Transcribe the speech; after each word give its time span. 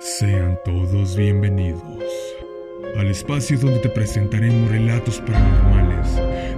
Sean 0.00 0.58
todos 0.64 1.14
bienvenidos 1.14 2.02
al 2.96 3.08
espacio 3.08 3.58
donde 3.58 3.80
te 3.80 3.90
presentaremos 3.90 4.70
relatos 4.70 5.20
paranormales, 5.20 6.08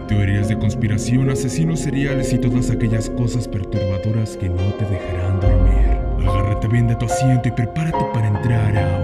teorías 0.07 0.49
de 0.49 0.57
conspiración, 0.57 1.29
asesinos 1.29 1.81
seriales 1.81 2.33
y 2.33 2.39
todas 2.39 2.71
aquellas 2.71 3.11
cosas 3.11 3.49
perturbadoras 3.49 4.37
que 4.37 4.49
no 4.49 4.63
te 4.75 4.85
dejarán 4.85 5.41
dormir. 5.41 6.29
Agárrate 6.29 6.69
bien 6.69 6.87
de 6.87 6.95
tu 6.95 7.07
asiento 7.07 7.49
y 7.49 7.51
prepárate 7.51 8.05
para 8.15 8.29
entrar 8.29 8.77
a 8.77 8.99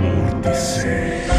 un 0.00 0.32
vórtice. 0.32 1.33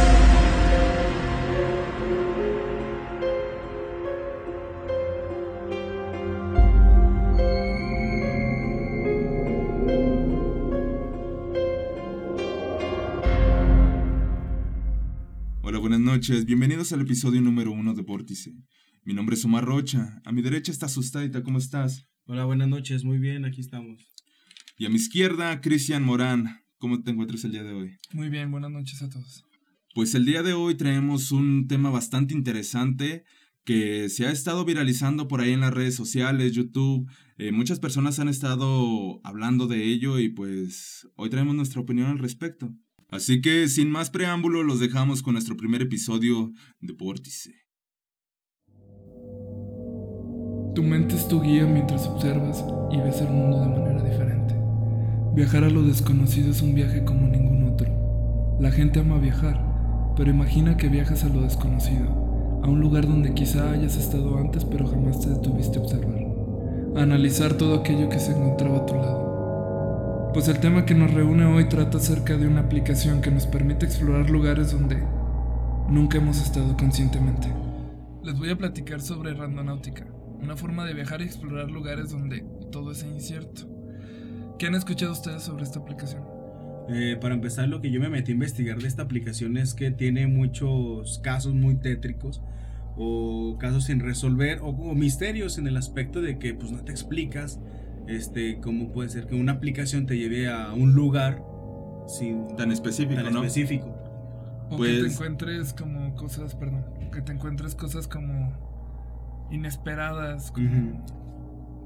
Noches. 16.30 16.46
Bienvenidos 16.46 16.92
al 16.92 17.02
episodio 17.02 17.40
número 17.40 17.72
uno 17.72 17.94
de 17.94 18.02
Vórtice. 18.02 18.52
Mi 19.04 19.14
nombre 19.14 19.36
es 19.36 19.46
Omar 19.46 19.64
Rocha. 19.64 20.24
A 20.26 20.32
mi 20.32 20.42
derecha 20.42 20.72
está 20.72 20.90
Sustadita. 20.90 21.44
¿Cómo 21.44 21.60
estás? 21.60 22.08
Hola, 22.26 22.46
buenas 22.46 22.68
noches. 22.68 23.04
Muy 23.04 23.20
bien, 23.20 23.46
aquí 23.46 23.62
estamos. 23.62 24.12
Y 24.76 24.88
a 24.88 24.90
mi 24.90 24.96
izquierda, 24.96 25.62
Cristian 25.62 26.04
Morán. 26.04 26.64
¿Cómo 26.80 27.04
te 27.04 27.12
encuentras 27.12 27.44
el 27.44 27.52
día 27.52 27.62
de 27.62 27.74
hoy? 27.74 27.98
Muy 28.12 28.30
bien, 28.30 28.50
buenas 28.50 28.72
noches 28.72 29.04
a 29.04 29.10
todos. 29.10 29.44
Pues 29.94 30.16
el 30.16 30.26
día 30.26 30.42
de 30.42 30.54
hoy 30.54 30.74
traemos 30.74 31.32
un 31.32 31.68
tema 31.68 31.92
bastante 31.92 32.34
interesante 32.34 33.24
que 33.64 34.10
se 34.10 34.26
ha 34.26 34.32
estado 34.32 34.66
viralizando 34.66 35.28
por 35.28 35.42
ahí 35.42 35.52
en 35.52 35.60
las 35.60 35.76
redes 35.76 35.94
sociales, 35.94 36.54
YouTube. 36.54 37.08
Eh, 37.38 37.52
muchas 37.52 37.80
personas 37.80 38.18
han 38.18 38.30
estado 38.30 39.22
hablando 39.24 39.68
de 39.68 39.84
ello 39.84 40.18
y 40.18 40.30
pues 40.30 41.08
hoy 41.18 41.30
traemos 41.30 41.54
nuestra 41.54 41.82
opinión 41.82 42.08
al 42.08 42.18
respecto. 42.18 42.74
Así 43.10 43.42
que 43.42 43.68
sin 43.68 43.90
más 43.90 44.10
preámbulo 44.10 44.64
los 44.64 44.80
dejamos 44.80 45.22
con 45.22 45.34
nuestro 45.34 45.56
primer 45.56 45.82
episodio 45.82 46.52
de 46.80 46.94
Vórtice. 46.94 47.54
Tu 50.74 50.84
mente 50.84 51.16
es 51.16 51.28
tu 51.28 51.42
guía 51.42 51.66
mientras 51.66 52.06
observas 52.08 52.64
y 52.92 52.98
ves 52.98 53.22
el 53.22 53.30
mundo 53.30 53.62
de 53.62 53.68
manera 53.68 54.04
diferente. 54.04 54.56
Viajar 55.34 55.64
a 55.64 55.70
lo 55.70 55.84
desconocido 55.84 56.52
es 56.52 56.62
un 56.62 56.76
viaje 56.76 57.06
como 57.06 57.28
ningún 57.28 57.72
otro. 57.72 57.88
La 58.60 58.72
gente 58.72 59.00
ama 59.00 59.18
viajar, 59.18 60.14
pero 60.18 60.32
imagina 60.32 60.76
que 60.76 60.90
viajas 60.90 61.24
a 61.24 61.30
lo 61.30 61.42
desconocido, 61.42 62.10
a 62.64 62.68
un 62.68 62.82
lugar 62.82 63.08
donde 63.08 63.34
quizá 63.34 63.72
hayas 63.72 63.96
estado 63.96 64.38
antes 64.38 64.66
pero 64.66 64.88
jamás 64.88 65.22
te 65.22 65.30
detuviste 65.30 65.78
a 65.78 65.82
observar. 65.82 66.20
A 66.98 67.04
analizar 67.04 67.54
todo 67.54 67.76
aquello 67.76 68.10
que 68.10 68.20
se 68.20 68.32
encontraba 68.32 68.80
a 68.80 68.86
tu 68.86 68.96
lado. 68.96 69.35
Pues 70.36 70.50
el 70.50 70.60
tema 70.60 70.86
que 70.86 70.94
nos 70.94 71.14
reúne 71.14 71.46
hoy 71.46 71.70
trata 71.70 71.98
acerca 71.98 72.36
de 72.36 72.46
una 72.46 72.60
aplicación 72.60 73.22
que 73.22 73.32
nos 73.32 73.48
permite 73.48 73.86
explorar 73.86 74.30
lugares 74.30 74.74
donde 74.74 75.02
nunca 75.88 76.18
hemos 76.18 76.42
estado 76.42 76.76
conscientemente. 76.76 77.48
Les 78.22 78.38
voy 78.38 78.50
a 78.50 78.58
platicar 78.58 79.00
sobre 79.00 79.34
Randonáutica, 79.34 80.06
una 80.42 80.58
forma 80.58 80.84
de 80.84 80.94
viajar 80.94 81.22
y 81.22 81.24
explorar 81.24 81.72
lugares 81.72 82.10
donde 82.12 82.44
todo 82.70 82.92
es 82.92 83.02
incierto. 83.04 83.62
¿Qué 84.60 84.68
han 84.68 84.76
escuchado 84.76 85.14
ustedes 85.14 85.42
sobre 85.42 85.64
esta 85.64 85.80
aplicación? 85.80 86.26
Eh, 86.90 87.18
para 87.22 87.34
empezar, 87.34 87.70
lo 87.70 87.80
que 87.80 87.90
yo 87.90 88.02
me 88.02 88.10
metí 88.10 88.34
a 88.34 88.36
investigar 88.36 88.80
de 88.80 88.90
esta 88.90 89.04
aplicación 89.04 89.56
es 89.56 89.74
que 89.74 89.90
tiene 89.92 90.28
muchos 90.28 91.20
casos 91.20 91.54
muy 91.54 91.76
tétricos 91.76 92.42
o 92.98 93.56
casos 93.58 93.86
sin 93.86 94.02
resolver 94.02 94.60
o, 94.60 94.68
o 94.68 94.96
misterios 94.96 95.58
en 95.58 95.68
el 95.68 95.78
aspecto 95.78 96.20
de 96.20 96.40
que 96.40 96.54
pues 96.54 96.74
no 96.74 96.84
te 96.84 96.92
explicas 96.92 97.58
este, 98.08 98.60
cómo 98.62 98.92
puede 98.92 99.10
ser 99.10 99.28
que 99.28 99.36
una 99.36 99.54
aplicación 99.54 100.06
te 100.06 100.18
lleve 100.18 100.48
a 100.50 100.74
un 100.74 100.94
lugar 100.94 101.44
sin, 102.08 102.48
Tan 102.56 102.72
específico, 102.72 103.22
tan 103.22 103.34
¿no? 103.34 103.40
específico. 103.44 103.88
O 104.70 104.78
que 104.78 104.88
te 104.94 105.00
Pues- 105.02 105.14
encuentres 105.14 105.74
como 105.74 106.14
cosas, 106.16 106.56
perdón, 106.56 106.86
que 107.12 107.22
te 107.22 107.32
encuentres 107.32 107.76
cosas 107.76 108.08
como 108.08 108.52
inesperadas. 109.52 110.52
como-. 110.52 111.04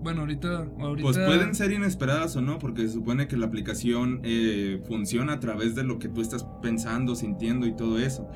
Bueno, 0.01 0.21
ahorita, 0.21 0.65
ahorita 0.79 1.03
Pues 1.05 1.17
pueden 1.17 1.53
ser 1.55 1.73
inesperadas 1.73 2.35
o 2.37 2.41
no, 2.41 2.57
porque 2.57 2.83
se 2.83 2.93
supone 2.93 3.27
que 3.27 3.35
la 3.35 3.47
aplicación 3.47 4.21
eh, 4.23 4.81
funciona 4.87 5.33
a 5.33 5.39
través 5.41 5.75
de 5.75 5.83
lo 5.83 5.99
que 5.99 6.07
tú 6.07 6.21
estás 6.21 6.45
pensando, 6.61 7.15
sintiendo 7.15 7.67
y 7.67 7.73
todo 7.75 7.99
eso. 7.99 8.29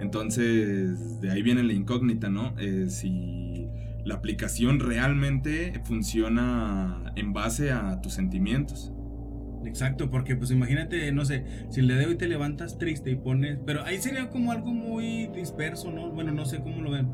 Entonces, 0.00 1.20
de 1.20 1.30
ahí 1.30 1.42
viene 1.42 1.62
la 1.62 1.72
incógnita, 1.72 2.28
¿no? 2.30 2.52
Eh, 2.58 2.86
si 2.88 3.63
la 4.04 4.14
aplicación 4.16 4.80
realmente 4.80 5.80
funciona 5.84 7.12
en 7.16 7.32
base 7.32 7.72
a 7.72 8.00
tus 8.00 8.12
sentimientos. 8.14 8.92
Exacto, 9.64 10.10
porque 10.10 10.36
pues 10.36 10.50
imagínate, 10.50 11.10
no 11.12 11.24
sé, 11.24 11.44
si 11.70 11.80
día 11.80 11.96
de 11.96 12.06
hoy 12.06 12.16
te 12.16 12.28
levantas 12.28 12.78
triste 12.78 13.10
y 13.10 13.14
pones, 13.16 13.58
pero 13.64 13.82
ahí 13.84 13.98
sería 13.98 14.28
como 14.28 14.52
algo 14.52 14.72
muy 14.72 15.28
disperso, 15.28 15.90
¿no? 15.90 16.10
Bueno, 16.10 16.32
no 16.32 16.44
sé 16.44 16.60
cómo 16.60 16.82
lo 16.82 16.90
ven, 16.90 17.08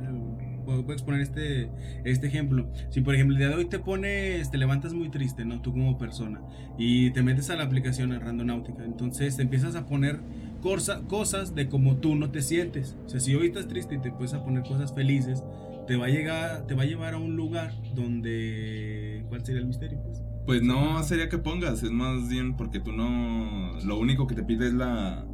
puedo, 0.65 0.83
puedo 0.83 0.93
exponer 0.93 1.21
este, 1.21 1.71
este 2.05 2.27
ejemplo. 2.27 2.69
Si 2.91 3.01
por 3.01 3.15
ejemplo 3.15 3.35
el 3.35 3.39
día 3.39 3.49
de 3.49 3.55
hoy 3.55 3.67
te 3.67 3.79
pones, 3.79 4.51
te 4.51 4.59
levantas 4.59 4.93
muy 4.93 5.11
triste, 5.11 5.45
¿no? 5.45 5.63
Tú 5.63 5.73
como 5.73 5.97
persona, 5.97 6.41
y 6.77 7.11
te 7.11 7.23
metes 7.23 7.51
a 7.51 7.57
la 7.57 7.65
aplicación 7.65 8.13
a 8.13 8.19
Randonáutica, 8.19 8.85
entonces 8.85 9.37
te 9.37 9.43
empiezas 9.43 9.77
a 9.77 9.87
poner 9.87 10.19
cosa- 10.61 11.03
cosas 11.07 11.55
de 11.55 11.69
como 11.69 11.97
tú 11.97 12.17
no 12.17 12.31
te 12.31 12.43
sientes. 12.43 12.97
O 13.07 13.09
sea, 13.09 13.21
si 13.21 13.35
hoy 13.35 13.47
estás 13.47 13.69
triste 13.69 13.95
y 13.95 13.99
te 13.99 14.11
puedes 14.11 14.35
a 14.35 14.45
poner 14.45 14.65
cosas 14.65 14.93
felices, 14.93 15.45
te 15.91 15.97
va 15.97 16.07
a 16.07 16.09
llegar, 16.09 16.69
te 16.69 16.77
va 16.77 16.85
a 16.85 16.87
llevar 16.87 17.15
a 17.15 17.19
un 17.19 17.35
lugar 17.35 17.73
donde, 17.97 19.25
¿cuál 19.29 19.45
sería 19.45 19.61
el 19.61 19.67
misterio? 19.67 20.01
Pues? 20.05 20.23
Pues 20.47 20.63
no 20.63 21.03
sería 21.03 21.29
que 21.29 21.37
pongas, 21.37 21.83
es 21.83 21.91
más 21.91 22.29
bien 22.29 22.57
porque 22.57 22.79
tú 22.79 22.93
no... 22.93 23.73
Lo 23.85 23.99
único 23.99 24.29
que 24.29 24.37
te 24.37 24.45
pide 24.45 24.69
es 24.69 24.73
la, 24.73 25.27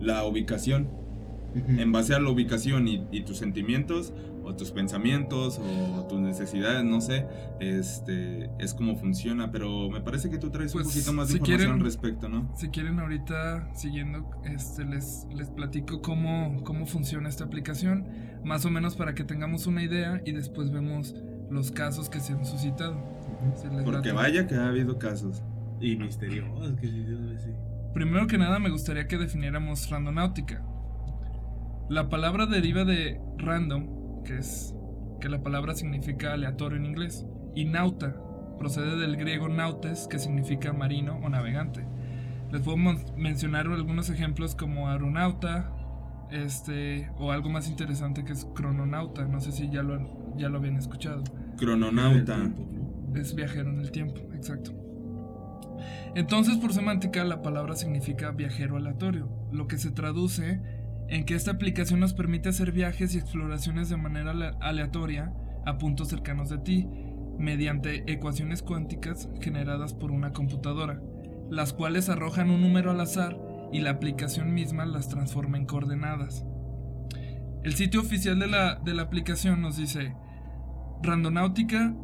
la 0.00 0.24
ubicación. 0.24 0.90
En 1.54 1.92
base 1.92 2.14
a 2.14 2.20
la 2.20 2.30
ubicación 2.30 2.88
y, 2.88 3.06
y 3.10 3.22
tus 3.22 3.38
sentimientos 3.38 4.12
o 4.44 4.54
tus 4.54 4.70
pensamientos 4.70 5.60
o 5.60 6.06
tus 6.08 6.18
necesidades, 6.20 6.82
no 6.84 7.00
sé, 7.00 7.26
este 7.60 8.50
es 8.58 8.74
como 8.74 8.96
funciona, 8.96 9.50
pero 9.52 9.90
me 9.90 10.00
parece 10.00 10.30
que 10.30 10.38
tú 10.38 10.50
traes 10.50 10.72
Pues, 10.72 10.86
un 10.86 10.92
poquito 10.92 11.12
más 11.12 11.28
de 11.28 11.32
si 11.34 11.38
información 11.38 11.58
quieren- 11.68 11.80
al 11.80 11.84
respecto, 11.84 12.28
¿no? 12.28 12.50
Si 12.56 12.68
quieren 12.68 12.98
ahorita 12.98 13.68
siguiendo, 13.74 14.30
este, 14.44 14.84
les, 14.84 15.26
les 15.34 15.50
platico 15.50 16.00
cómo, 16.02 16.62
cómo 16.64 16.86
funciona 16.86 17.28
esta 17.28 17.44
aplicación, 17.44 18.06
más 18.44 18.64
o 18.64 18.70
menos 18.70 18.96
para 18.96 19.14
que 19.14 19.24
tengamos 19.24 19.66
una 19.66 19.82
idea 19.82 20.20
y 20.24 20.32
después 20.32 20.70
vemos 20.70 21.14
los 21.50 21.70
casos 21.70 22.08
que 22.08 22.20
se 22.20 22.32
han 22.32 22.44
suscitado. 22.46 22.96
Porque 23.84 24.12
vaya 24.12 24.46
que 24.46 24.54
ha 24.54 24.68
habido 24.68 24.98
casos. 24.98 25.42
Y 25.80 25.96
misterioso, 25.96 26.76
que 26.76 26.86
sí. 26.88 27.50
Primero 27.94 28.26
que 28.26 28.36
nada 28.38 28.58
me 28.58 28.70
gustaría 28.70 29.08
que 29.08 29.16
definiéramos 29.18 29.88
randonáutica. 29.90 30.62
La 31.90 32.08
palabra 32.08 32.46
deriva 32.46 32.84
de 32.84 33.20
random, 33.36 34.22
que 34.22 34.38
es 34.38 34.76
que 35.20 35.28
la 35.28 35.42
palabra 35.42 35.74
significa 35.74 36.34
aleatorio 36.34 36.78
en 36.78 36.86
inglés, 36.86 37.26
y 37.56 37.64
nauta 37.64 38.14
procede 38.60 38.96
del 38.96 39.16
griego 39.16 39.48
nautes, 39.48 40.06
que 40.06 40.20
significa 40.20 40.72
marino 40.72 41.18
o 41.20 41.28
navegante. 41.28 41.84
Les 42.52 42.62
puedo 42.62 42.76
mencionar 43.16 43.66
algunos 43.66 44.08
ejemplos 44.08 44.54
como 44.54 44.88
aeronauta, 44.88 45.72
este, 46.30 47.10
o 47.18 47.32
algo 47.32 47.50
más 47.50 47.68
interesante 47.68 48.24
que 48.24 48.34
es 48.34 48.46
crononauta. 48.54 49.24
No 49.24 49.40
sé 49.40 49.50
si 49.50 49.68
ya 49.68 49.82
lo, 49.82 50.36
ya 50.36 50.48
lo 50.48 50.58
habían 50.58 50.76
escuchado. 50.76 51.24
Crononauta. 51.56 52.52
Es 53.16 53.34
viajero 53.34 53.68
en 53.70 53.80
el 53.80 53.90
tiempo, 53.90 54.20
exacto. 54.32 54.70
Entonces, 56.14 56.56
por 56.58 56.72
semántica, 56.72 57.24
la 57.24 57.42
palabra 57.42 57.74
significa 57.74 58.30
viajero 58.30 58.76
aleatorio, 58.76 59.28
lo 59.50 59.66
que 59.66 59.76
se 59.76 59.90
traduce 59.90 60.79
en 61.10 61.24
que 61.24 61.34
esta 61.34 61.50
aplicación 61.50 62.00
nos 62.00 62.14
permite 62.14 62.48
hacer 62.48 62.72
viajes 62.72 63.14
y 63.14 63.18
exploraciones 63.18 63.88
de 63.88 63.96
manera 63.96 64.30
ale- 64.30 64.52
aleatoria 64.60 65.34
a 65.66 65.76
puntos 65.76 66.08
cercanos 66.08 66.48
de 66.48 66.58
ti, 66.58 66.88
mediante 67.38 68.10
ecuaciones 68.10 68.62
cuánticas 68.62 69.28
generadas 69.40 69.92
por 69.92 70.12
una 70.12 70.32
computadora, 70.32 71.00
las 71.50 71.72
cuales 71.72 72.08
arrojan 72.08 72.50
un 72.50 72.60
número 72.60 72.90
al 72.90 73.00
azar 73.00 73.36
y 73.72 73.80
la 73.80 73.90
aplicación 73.90 74.54
misma 74.54 74.86
las 74.86 75.08
transforma 75.08 75.58
en 75.58 75.66
coordenadas. 75.66 76.44
El 77.64 77.74
sitio 77.74 78.00
oficial 78.00 78.38
de 78.38 78.46
la, 78.46 78.76
de 78.76 78.94
la 78.94 79.02
aplicación 79.02 79.60
nos 79.60 79.76
dice, 79.76 80.14
Randonáutica 81.02 81.94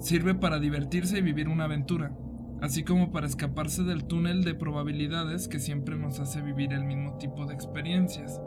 sirve 0.00 0.34
para 0.34 0.58
divertirse 0.58 1.18
y 1.18 1.22
vivir 1.22 1.48
una 1.48 1.64
aventura, 1.64 2.12
así 2.60 2.84
como 2.84 3.12
para 3.12 3.26
escaparse 3.26 3.82
del 3.82 4.04
túnel 4.04 4.44
de 4.44 4.54
probabilidades 4.54 5.48
que 5.48 5.58
siempre 5.58 5.96
nos 5.96 6.20
hace 6.20 6.40
vivir 6.40 6.72
el 6.72 6.84
mismo 6.84 7.18
tipo 7.18 7.46
de 7.46 7.54
experiencias. 7.54 8.40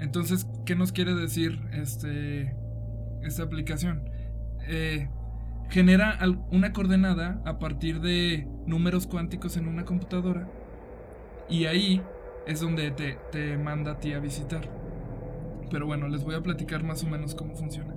Entonces, 0.00 0.46
¿qué 0.64 0.74
nos 0.74 0.92
quiere 0.92 1.14
decir 1.14 1.60
este, 1.72 2.54
esta 3.22 3.44
aplicación? 3.44 4.10
Eh, 4.68 5.08
genera 5.70 6.18
una 6.50 6.72
coordenada 6.72 7.40
a 7.44 7.58
partir 7.58 8.00
de 8.00 8.46
números 8.66 9.06
cuánticos 9.06 9.56
en 9.56 9.68
una 9.68 9.84
computadora 9.84 10.48
y 11.48 11.64
ahí 11.66 12.02
es 12.46 12.60
donde 12.60 12.90
te, 12.90 13.18
te 13.30 13.56
manda 13.56 13.92
a 13.92 14.00
ti 14.00 14.12
a 14.12 14.18
visitar. 14.18 14.68
Pero 15.70 15.86
bueno, 15.86 16.08
les 16.08 16.24
voy 16.24 16.34
a 16.34 16.42
platicar 16.42 16.82
más 16.82 17.02
o 17.04 17.08
menos 17.08 17.34
cómo 17.34 17.54
funciona. 17.54 17.94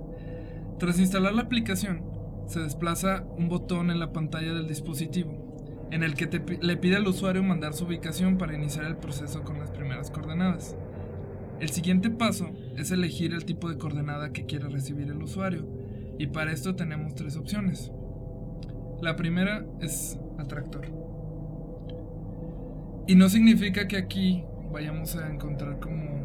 Tras 0.78 0.98
instalar 0.98 1.34
la 1.34 1.42
aplicación, 1.42 2.15
se 2.46 2.60
desplaza 2.60 3.24
un 3.36 3.48
botón 3.48 3.90
en 3.90 3.98
la 3.98 4.12
pantalla 4.12 4.52
del 4.52 4.68
dispositivo 4.68 5.46
en 5.90 6.02
el 6.02 6.14
que 6.14 6.26
le 6.60 6.76
pide 6.76 6.96
al 6.96 7.06
usuario 7.06 7.42
mandar 7.42 7.72
su 7.72 7.84
ubicación 7.84 8.38
para 8.38 8.54
iniciar 8.54 8.86
el 8.86 8.96
proceso 8.96 9.42
con 9.42 9.58
las 9.58 9.70
primeras 9.70 10.10
coordenadas. 10.10 10.76
El 11.60 11.70
siguiente 11.70 12.10
paso 12.10 12.50
es 12.76 12.90
elegir 12.90 13.32
el 13.32 13.44
tipo 13.44 13.68
de 13.68 13.78
coordenada 13.78 14.32
que 14.32 14.46
quiere 14.46 14.68
recibir 14.68 15.08
el 15.08 15.22
usuario, 15.22 15.66
y 16.18 16.26
para 16.28 16.52
esto 16.52 16.74
tenemos 16.74 17.14
tres 17.14 17.36
opciones. 17.36 17.92
La 19.00 19.16
primera 19.16 19.64
es 19.80 20.18
atractor. 20.38 20.86
Y 23.06 23.14
no 23.14 23.28
significa 23.28 23.86
que 23.86 23.96
aquí 23.96 24.44
vayamos 24.72 25.16
a 25.16 25.32
encontrar 25.32 25.78
como, 25.78 26.15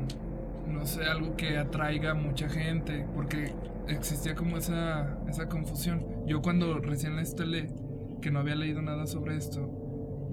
no 0.81 1.03
algo 1.03 1.35
que 1.35 1.57
atraiga 1.57 2.11
a 2.11 2.13
mucha 2.13 2.49
gente, 2.49 3.05
porque 3.13 3.53
existía 3.87 4.35
como 4.35 4.57
esa, 4.57 5.19
esa 5.27 5.47
confusión. 5.47 6.05
Yo 6.25 6.41
cuando 6.41 6.79
recién 6.79 7.15
la 7.15 7.21
instalé, 7.21 7.69
que 8.21 8.31
no 8.31 8.39
había 8.39 8.55
leído 8.55 8.81
nada 8.81 9.07
sobre 9.07 9.37
esto, 9.37 9.69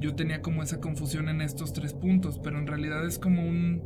yo 0.01 0.15
tenía 0.15 0.43
como 0.43 0.63
esa 0.63 0.81
confusión 0.81 1.29
en 1.29 1.41
estos 1.41 1.73
tres 1.73 1.93
puntos, 1.93 2.39
pero 2.39 2.59
en 2.59 2.67
realidad 2.67 3.05
es 3.07 3.19
como 3.19 3.43
un, 3.43 3.83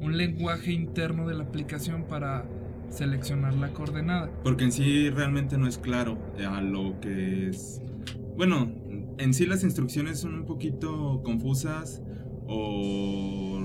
un 0.00 0.16
lenguaje 0.16 0.72
interno 0.72 1.26
de 1.26 1.34
la 1.34 1.44
aplicación 1.44 2.04
para 2.04 2.44
seleccionar 2.88 3.54
la 3.54 3.72
coordenada. 3.72 4.30
Porque 4.44 4.64
en 4.64 4.72
sí 4.72 5.10
realmente 5.10 5.58
no 5.58 5.66
es 5.66 5.78
claro 5.78 6.18
a 6.48 6.60
lo 6.60 7.00
que 7.00 7.48
es... 7.48 7.82
Bueno, 8.36 8.70
en 9.18 9.34
sí 9.34 9.46
las 9.46 9.64
instrucciones 9.64 10.20
son 10.20 10.34
un 10.34 10.44
poquito 10.44 11.22
confusas 11.24 12.02
o... 12.46 13.60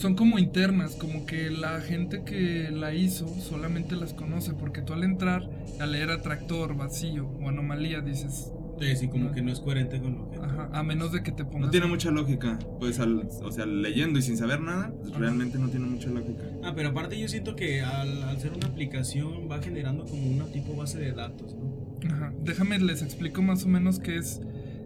Son 0.00 0.14
como 0.14 0.38
internas, 0.38 0.96
como 0.96 1.26
que 1.26 1.50
la 1.50 1.78
gente 1.82 2.24
que 2.24 2.70
la 2.70 2.94
hizo 2.94 3.28
solamente 3.38 3.96
las 3.96 4.14
conoce, 4.14 4.54
porque 4.54 4.80
tú 4.80 4.94
al 4.94 5.04
entrar 5.04 5.50
a 5.78 5.84
leer 5.84 6.10
atractor, 6.10 6.74
vacío 6.74 7.28
o 7.28 7.50
anomalía 7.50 8.00
dices, 8.00 8.50
Sí, 8.96 9.08
como 9.08 9.30
que 9.32 9.42
no 9.42 9.52
es 9.52 9.60
coherente 9.60 10.00
con 10.00 10.16
lo 10.16 10.30
que. 10.30 10.38
Ajá, 10.38 10.70
a 10.72 10.82
menos 10.82 11.12
de 11.12 11.22
que 11.22 11.32
te 11.32 11.44
pongas. 11.44 11.66
No 11.66 11.70
tiene 11.70 11.86
mucha 11.86 12.10
lógica. 12.10 12.58
Pues, 12.78 12.98
al, 12.98 13.28
o 13.42 13.52
sea, 13.52 13.66
leyendo 13.66 14.18
y 14.18 14.22
sin 14.22 14.38
saber 14.38 14.62
nada, 14.62 14.90
pues, 14.98 15.14
realmente 15.16 15.58
no 15.58 15.68
tiene 15.68 15.84
mucha 15.84 16.08
lógica. 16.08 16.44
Ah, 16.64 16.72
pero 16.74 16.88
aparte 16.88 17.20
yo 17.20 17.28
siento 17.28 17.54
que 17.56 17.82
al, 17.82 18.22
al, 18.22 18.40
ser 18.40 18.54
una 18.54 18.68
aplicación 18.68 19.50
va 19.50 19.60
generando 19.60 20.06
como 20.06 20.30
una 20.30 20.46
tipo 20.46 20.74
base 20.74 20.98
de 20.98 21.12
datos, 21.12 21.54
¿no? 21.56 22.10
Ajá. 22.10 22.32
Déjame 22.42 22.78
les 22.78 23.02
explico 23.02 23.42
más 23.42 23.66
o 23.66 23.68
menos 23.68 23.98
qué 23.98 24.16
es 24.16 24.40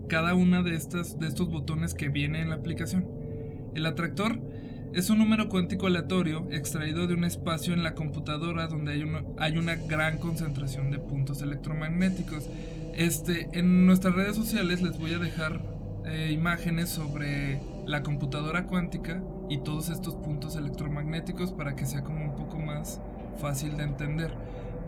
cada 0.08 0.34
una 0.34 0.64
de 0.64 0.75
estas 0.75 1.20
de 1.20 1.28
estos 1.28 1.49
botones 1.49 1.94
que 1.94 2.08
viene 2.08 2.40
en 2.40 2.49
la 2.49 2.56
aplicación. 2.56 3.06
El 3.76 3.87
atractor 3.87 4.40
es 4.94 5.11
un 5.11 5.19
número 5.19 5.49
cuántico 5.49 5.87
aleatorio 5.87 6.46
extraído 6.50 7.06
de 7.06 7.14
un 7.14 7.25
espacio 7.25 7.75
en 7.75 7.82
la 7.82 7.94
computadora 7.94 8.69
donde 8.69 8.93
hay 8.93 9.02
una, 9.02 9.25
hay 9.38 9.58
una 9.58 9.75
gran 9.75 10.19
concentración 10.19 10.91
de 10.91 10.99
puntos 10.99 11.43
electromagnéticos 11.43 12.49
este, 12.96 13.49
en 13.52 13.87
nuestras 13.87 14.14
redes 14.14 14.37
sociales 14.37 14.81
les 14.81 14.99
voy 14.99 15.14
a 15.14 15.19
dejar 15.19 15.61
eh, 16.06 16.31
imágenes 16.32 16.91
sobre 16.91 17.61
la 17.87 18.02
computadora 18.02 18.67
cuántica 18.67 19.20
y 19.49 19.58
todos 19.58 19.88
estos 19.88 20.14
puntos 20.14 20.55
electromagnéticos 20.55 21.52
para 21.52 21.75
que 21.75 21.87
sea 21.87 22.05
como 22.05 22.25
un 22.25 22.37
poco 22.37 22.58
más 22.58 23.00
fácil 23.38 23.76
de 23.76 23.82
entender. 23.82 24.32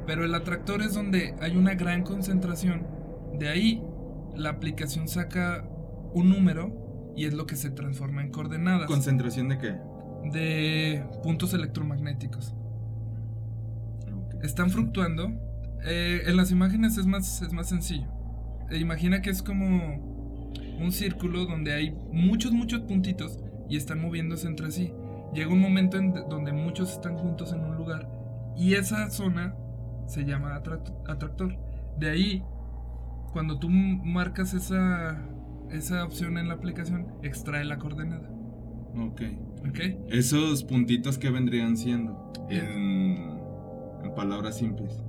Pero 0.06 0.25
el 0.25 0.35
atractor 0.35 0.82
es 0.82 0.94
donde 0.94 1.35
hay 1.41 1.56
una 1.56 1.75
gran 1.75 2.05
concentración. 2.05 2.87
De 3.37 3.49
ahí 3.49 3.82
la 4.37 4.50
aplicación 4.50 5.08
saca 5.08 5.64
un 6.12 6.31
número 6.31 7.12
y 7.17 7.25
es 7.25 7.35
lo 7.35 7.47
que 7.47 7.56
se 7.56 7.70
transforma 7.70 8.23
en 8.23 8.31
coordenadas. 8.31 8.87
¿Concentración 8.87 9.49
de 9.49 9.58
qué? 9.58 9.75
De 10.32 11.05
puntos 11.23 11.55
electromagnéticos. 11.55 12.55
Están 14.43 14.70
fluctuando 14.70 15.31
eh, 15.84 16.23
en 16.26 16.37
las 16.37 16.50
imágenes 16.50 16.99
es 16.99 17.06
más, 17.06 17.43
es 17.43 17.52
más 17.52 17.69
sencillo. 17.69 18.08
Eh, 18.70 18.78
imagina 18.78 19.23
que 19.23 19.31
es 19.31 19.43
como 19.43 19.94
un 20.81 20.93
círculo 20.93 21.46
donde 21.46 21.73
hay 21.73 21.96
muchos, 22.11 22.52
muchos 22.52 22.81
puntitos 22.82 23.38
y 23.69 23.76
están 23.76 24.00
moviéndose 24.00 24.49
entre 24.49 24.73
sí. 24.73 24.93
Llega 25.32 25.52
un 25.52 25.61
momento 25.61 25.96
en 25.96 26.12
donde 26.29 26.52
muchos 26.52 26.93
están 26.93 27.17
juntos 27.17 27.52
en 27.52 27.61
un 27.61 27.76
lugar 27.76 28.08
y 28.56 28.75
esa 28.75 29.11
zona 29.11 29.55
se 30.06 30.25
llama 30.25 30.56
atractor. 30.56 31.56
De 31.99 32.11
ahí, 32.11 32.43
cuando 33.32 33.58
tú 33.58 33.69
marcas 33.70 34.55
esa, 34.55 35.22
esa 35.70 36.05
opción 36.05 36.37
en 36.38 36.49
la 36.49 36.55
aplicación, 36.55 37.06
extrae 37.22 37.64
la 37.64 37.79
coordenada. 37.79 38.29
Ok. 38.98 39.22
Esos 40.08 40.64
puntitos 40.64 41.19
que 41.19 41.31
vendrían 41.31 41.76
siendo 41.76 42.32
en, 42.48 43.38
en 44.02 44.14
palabras 44.14 44.56
simples. 44.56 45.02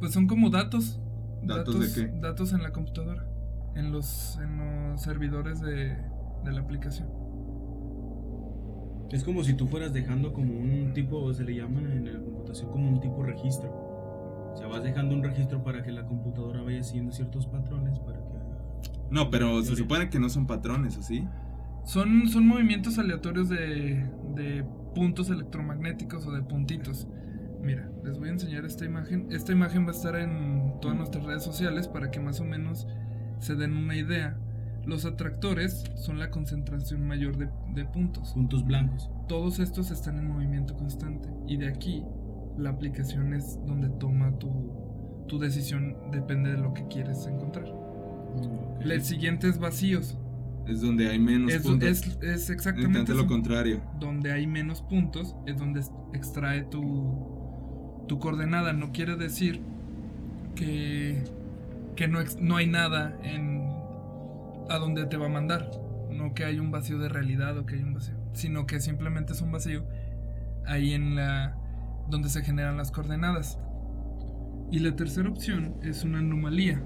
Pues 0.00 0.12
son 0.12 0.26
como 0.26 0.50
datos. 0.50 1.00
¿Datos, 1.42 1.94
de 1.94 2.02
qué? 2.06 2.20
Datos 2.20 2.52
en 2.52 2.62
la 2.62 2.72
computadora. 2.72 3.26
En 3.74 3.92
los, 3.92 4.38
en 4.38 4.58
los 4.58 5.02
servidores 5.02 5.60
de, 5.60 5.96
de 6.44 6.52
la 6.52 6.60
aplicación. 6.60 7.08
Es 9.10 9.22
como 9.22 9.44
si 9.44 9.54
tú 9.54 9.66
fueras 9.66 9.92
dejando 9.92 10.32
como 10.32 10.58
un 10.58 10.92
tipo, 10.92 11.32
se 11.32 11.44
le 11.44 11.54
llama 11.54 11.80
en 11.80 12.12
la 12.12 12.20
computación 12.20 12.70
como 12.70 12.88
un 12.88 13.00
tipo 13.00 13.22
registro. 13.22 13.70
O 14.52 14.56
sea, 14.56 14.66
vas 14.68 14.82
dejando 14.82 15.14
un 15.14 15.22
registro 15.22 15.62
para 15.62 15.82
que 15.82 15.92
la 15.92 16.06
computadora 16.06 16.62
vaya 16.62 16.82
siguiendo 16.82 17.12
ciertos 17.12 17.46
patrones 17.46 17.98
para 18.00 18.18
que... 18.18 18.36
No, 19.10 19.30
pero 19.30 19.62
se 19.62 19.76
supone 19.76 20.10
que 20.10 20.18
no 20.18 20.28
son 20.28 20.46
patrones, 20.46 20.96
¿o 20.96 21.02
sí? 21.02 21.28
Son, 21.86 22.28
son 22.28 22.46
movimientos 22.46 22.98
aleatorios 22.98 23.48
de, 23.48 24.04
de 24.34 24.64
puntos 24.94 25.30
electromagnéticos 25.30 26.26
o 26.26 26.32
de 26.32 26.42
puntitos. 26.42 27.06
Mira, 27.62 27.88
les 28.04 28.18
voy 28.18 28.28
a 28.28 28.32
enseñar 28.32 28.64
esta 28.64 28.84
imagen. 28.84 29.28
Esta 29.30 29.52
imagen 29.52 29.84
va 29.86 29.90
a 29.90 29.94
estar 29.94 30.16
en 30.16 30.74
todas 30.80 30.96
nuestras 30.96 31.24
redes 31.24 31.44
sociales 31.44 31.86
para 31.86 32.10
que 32.10 32.18
más 32.18 32.40
o 32.40 32.44
menos 32.44 32.88
se 33.38 33.54
den 33.54 33.76
una 33.76 33.96
idea. 33.96 34.36
Los 34.84 35.04
atractores 35.04 35.84
son 35.96 36.18
la 36.18 36.30
concentración 36.30 37.06
mayor 37.06 37.36
de, 37.36 37.84
puntos. 37.84 38.32
Puntos 38.32 38.64
blancos. 38.64 39.10
Todos 39.28 39.58
estos 39.58 39.90
están 39.90 40.18
en 40.18 40.28
movimiento 40.28 40.76
constante. 40.76 41.28
Y 41.46 41.56
de 41.56 41.68
aquí, 41.68 42.04
la 42.56 42.70
aplicación 42.70 43.32
es 43.32 43.58
donde 43.66 43.88
toma 43.90 44.38
tu, 44.38 45.24
tu 45.28 45.38
decisión, 45.38 45.96
depende 46.10 46.50
de 46.50 46.58
lo 46.58 46.72
que 46.72 46.86
quieres 46.88 47.26
encontrar. 47.26 47.66
El 48.80 49.02
siguiente 49.02 49.48
es 49.48 49.58
vacíos. 49.58 50.18
Es 50.66 50.80
donde 50.80 51.08
hay 51.08 51.18
menos 51.18 51.52
puntos. 51.58 51.88
Es, 51.88 52.18
es 52.22 52.50
exactamente 52.50 53.14
lo 53.14 53.26
contrario. 53.26 53.80
Donde 54.00 54.32
hay 54.32 54.46
menos 54.46 54.82
puntos 54.82 55.36
es 55.46 55.56
donde 55.58 55.82
extrae 56.12 56.62
tu, 56.62 58.04
tu 58.08 58.18
coordenada 58.18 58.72
no 58.72 58.92
quiere 58.92 59.16
decir 59.16 59.60
que, 60.54 61.22
que 61.94 62.08
no, 62.08 62.20
no 62.40 62.56
hay 62.56 62.66
nada 62.66 63.18
en 63.22 63.66
a 64.68 64.78
donde 64.78 65.06
te 65.06 65.16
va 65.16 65.26
a 65.26 65.30
mandar. 65.30 65.70
No 66.10 66.34
que 66.34 66.44
hay 66.44 66.58
un 66.58 66.70
vacío 66.70 66.98
de 66.98 67.08
realidad 67.08 67.56
o 67.58 67.66
que 67.66 67.74
hay 67.74 67.82
un 67.82 67.94
vacío, 67.94 68.14
sino 68.32 68.66
que 68.66 68.80
simplemente 68.80 69.34
es 69.34 69.42
un 69.42 69.52
vacío 69.52 69.84
ahí 70.64 70.94
en 70.94 71.14
la 71.14 71.56
donde 72.08 72.28
se 72.28 72.42
generan 72.42 72.76
las 72.76 72.90
coordenadas. 72.90 73.58
Y 74.70 74.80
la 74.80 74.96
tercera 74.96 75.28
opción 75.28 75.76
es 75.82 76.04
una 76.04 76.18
anomalía. 76.18 76.82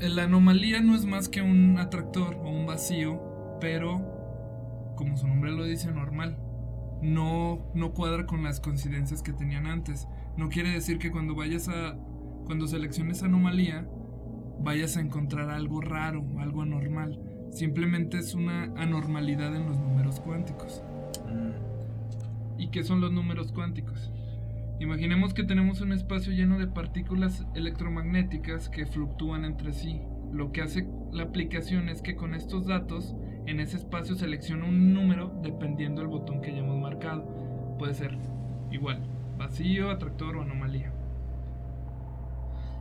La 0.00 0.24
anomalía 0.24 0.80
no 0.80 0.94
es 0.94 1.06
más 1.06 1.28
que 1.28 1.42
un 1.42 1.78
atractor 1.78 2.34
o 2.36 2.50
un 2.50 2.66
vacío, 2.66 3.58
pero 3.60 4.94
como 4.96 5.16
su 5.16 5.26
nombre 5.26 5.52
lo 5.52 5.64
dice, 5.64 5.90
normal 5.90 6.38
no, 7.02 7.70
no 7.74 7.92
cuadra 7.92 8.26
con 8.26 8.42
las 8.42 8.60
coincidencias 8.60 9.22
que 9.22 9.32
tenían 9.32 9.66
antes. 9.66 10.08
No 10.36 10.48
quiere 10.48 10.70
decir 10.70 10.98
que 10.98 11.10
cuando 11.10 11.34
vayas 11.34 11.68
a. 11.68 11.96
cuando 12.46 12.66
selecciones 12.66 13.22
anomalía, 13.22 13.86
vayas 14.60 14.96
a 14.96 15.00
encontrar 15.00 15.50
algo 15.50 15.80
raro, 15.80 16.24
algo 16.38 16.62
anormal. 16.62 17.20
Simplemente 17.50 18.18
es 18.18 18.34
una 18.34 18.64
anormalidad 18.76 19.54
en 19.54 19.66
los 19.66 19.78
números 19.78 20.20
cuánticos. 20.20 20.82
Mm. 21.26 22.60
¿Y 22.60 22.68
qué 22.68 22.84
son 22.84 23.00
los 23.00 23.12
números 23.12 23.52
cuánticos? 23.52 24.10
Imaginemos 24.78 25.32
que 25.32 25.42
tenemos 25.42 25.80
un 25.80 25.92
espacio 25.92 26.32
lleno 26.32 26.58
de 26.58 26.66
partículas 26.66 27.46
electromagnéticas 27.54 28.68
que 28.68 28.84
fluctúan 28.84 29.46
entre 29.46 29.72
sí. 29.72 30.02
Lo 30.32 30.52
que 30.52 30.60
hace 30.60 30.86
la 31.12 31.22
aplicación 31.22 31.88
es 31.88 32.02
que 32.02 32.14
con 32.14 32.34
estos 32.34 32.66
datos 32.66 33.16
en 33.46 33.60
ese 33.60 33.78
espacio 33.78 34.16
selecciona 34.16 34.66
un 34.66 34.92
número 34.92 35.32
dependiendo 35.42 36.02
del 36.02 36.10
botón 36.10 36.42
que 36.42 36.50
hayamos 36.50 36.78
marcado. 36.78 37.76
Puede 37.78 37.94
ser 37.94 38.18
igual, 38.70 39.02
vacío, 39.38 39.90
atractor 39.90 40.36
o 40.36 40.42
anomalía. 40.42 40.92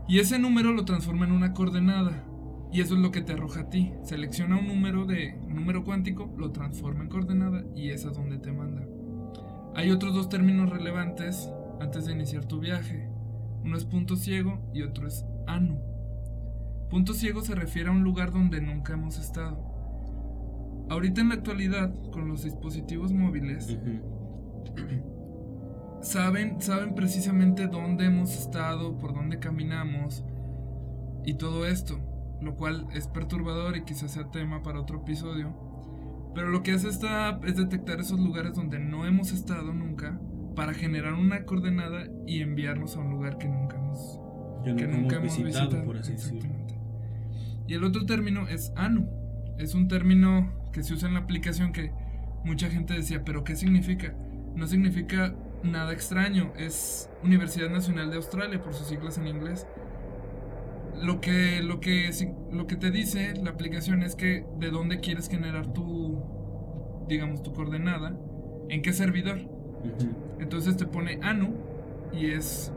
Y 0.08 0.20
ese 0.20 0.38
número 0.38 0.74
lo 0.74 0.84
transforma 0.84 1.26
en 1.26 1.32
una 1.32 1.54
coordenada. 1.54 2.24
Y 2.74 2.82
eso 2.82 2.96
es 2.96 3.00
lo 3.00 3.12
que 3.12 3.22
te 3.22 3.34
arroja 3.34 3.62
a 3.62 3.70
ti. 3.70 3.94
Selecciona 4.04 4.60
un 4.60 4.68
número 4.68 5.06
de 5.06 5.40
número 5.48 5.86
cuántico, 5.86 6.34
lo 6.38 6.52
transforma 6.52 7.04
en 7.04 7.10
coordenada 7.10 7.64
y 7.74 7.92
es 7.92 8.06
a 8.06 8.10
donde 8.10 8.38
te 8.38 8.52
manda. 8.52 8.84
Hay 9.76 9.92
otros 9.92 10.14
dos 10.14 10.30
términos 10.30 10.70
relevantes 10.70 11.50
antes 11.80 12.06
de 12.06 12.14
iniciar 12.14 12.46
tu 12.46 12.60
viaje. 12.60 13.10
Uno 13.64 13.78
es 13.78 13.86
punto 13.86 14.16
ciego 14.16 14.60
y 14.74 14.84
otro 14.84 15.08
es 15.08 15.26
anu. 15.48 15.80
Punto 16.90 17.14
ciego 17.14 17.42
se 17.42 17.56
refiere 17.56 17.90
a 17.90 17.92
un 17.92 18.04
lugar 18.04 18.32
donde 18.32 18.62
nunca 18.62 18.94
hemos 18.94 19.18
estado. 19.18 19.58
Ahorita 20.90 21.22
en 21.22 21.30
la 21.30 21.36
actualidad, 21.36 21.94
con 22.12 22.28
los 22.28 22.44
dispositivos 22.44 23.12
móviles, 23.12 23.78
saben, 26.02 26.62
saben 26.62 26.94
precisamente 26.94 27.68
dónde 27.68 28.06
hemos 28.06 28.38
estado, 28.38 28.98
por 29.00 29.14
dónde 29.14 29.40
caminamos 29.40 30.24
y 31.26 31.34
todo 31.36 31.66
esto. 31.66 32.00
lo 32.42 32.56
cual 32.56 32.86
es 32.94 33.08
perturbador 33.08 33.76
y 33.78 33.86
quizás 33.86 34.12
sea 34.12 34.30
tema 34.30 34.62
para 34.62 34.82
otro 34.82 35.00
episodio. 35.00 35.56
Pero 36.36 36.50
lo 36.50 36.62
que 36.62 36.74
hace 36.74 36.90
esta 36.90 37.30
app 37.30 37.46
es 37.46 37.56
detectar 37.56 38.00
esos 38.00 38.20
lugares 38.20 38.54
donde 38.54 38.78
no 38.78 39.08
hemos 39.08 39.32
estado 39.32 39.74
nunca 39.74 40.20
para 40.56 40.74
generar 40.74 41.14
una 41.14 41.46
coordenada 41.46 42.08
y 42.26 42.42
enviarnos 42.42 42.96
a 42.96 43.00
un 43.00 43.12
lugar 43.12 43.38
que 43.38 43.48
nunca 43.48 43.78
hemos, 43.78 44.20
que 44.64 44.88
nunca 44.88 45.18
hemos 45.18 45.38
visitado, 45.38 45.66
visitado. 45.68 45.86
por 45.86 45.98
así 45.98 46.14
decirlo. 46.14 46.38
Exactamente. 46.38 46.76
Y 47.68 47.74
el 47.74 47.84
otro 47.84 48.06
término 48.06 48.48
es 48.48 48.72
ANU. 48.76 49.08
Es 49.58 49.74
un 49.74 49.88
término 49.88 50.54
que 50.72 50.84
se 50.84 50.94
usa 50.94 51.08
en 51.08 51.16
la 51.16 51.22
aplicación 51.22 51.72
que 51.72 51.92
mucha 52.44 52.70
gente 52.70 52.94
decía, 52.94 53.24
pero 53.26 53.44
¿qué 53.44 53.56
significa? 53.56 54.14
No 54.56 54.68
significa 54.68 55.36
nada 55.64 55.94
extraño, 55.94 56.54
es 56.58 57.10
Universidad 57.24 57.70
Nacional 57.70 58.10
de 58.12 58.18
Australia 58.18 58.62
por 58.62 58.74
sus 58.74 58.88
siglas 58.88 59.18
en 59.18 59.28
inglés. 59.28 59.66
Lo 61.02 61.20
que, 61.20 61.62
lo 61.62 61.80
que, 61.80 62.10
lo 62.52 62.68
que 62.68 62.76
te 62.76 62.92
dice 62.92 63.34
la 63.42 63.52
aplicación 63.52 64.04
es 64.04 64.16
que 64.16 64.46
de 64.60 64.70
dónde 64.70 65.00
quieres 65.00 65.28
generar 65.28 65.74
tu, 65.74 66.24
digamos, 67.08 67.44
tu 67.44 67.52
coordenada, 67.52 68.18
en 68.70 68.82
qué 68.82 68.94
servidor. 68.94 69.40
Entonces 70.40 70.78
te 70.78 70.86
pone 70.86 71.20
ANU 71.22 71.54
y 72.14 72.28
es 72.32 72.72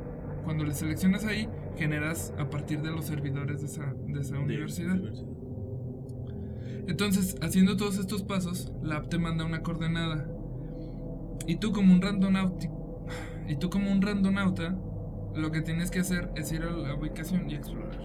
cuando 0.44 0.64
le 0.64 0.72
seleccionas 0.74 1.24
ahí, 1.24 1.48
generas 1.76 2.32
a 2.38 2.48
partir 2.50 2.80
de 2.82 2.90
los 2.90 3.04
servidores 3.04 3.60
de 3.60 3.66
esa, 3.66 3.94
de 4.06 4.20
esa 4.20 4.34
De- 4.36 4.40
universidad. 4.42 4.94
universidad. 4.94 5.28
Entonces, 6.86 7.36
haciendo 7.42 7.76
todos 7.76 7.98
estos 7.98 8.22
pasos, 8.22 8.72
la 8.82 8.96
app 8.96 9.08
te 9.08 9.18
manda 9.18 9.44
una 9.44 9.62
coordenada. 9.62 10.26
Y 11.46 11.56
tú 11.56 11.72
como 11.72 11.92
un 11.92 12.00
randonauti 12.00 12.68
y 13.46 13.56
tú 13.56 13.70
como 13.70 13.90
un 13.90 14.00
randonauta, 14.02 14.76
lo 15.34 15.50
que 15.50 15.60
tienes 15.62 15.90
que 15.90 16.00
hacer 16.00 16.30
es 16.34 16.50
ir 16.52 16.62
a 16.62 16.70
la 16.70 16.94
ubicación 16.94 17.48
y 17.50 17.54
explorar. 17.54 17.98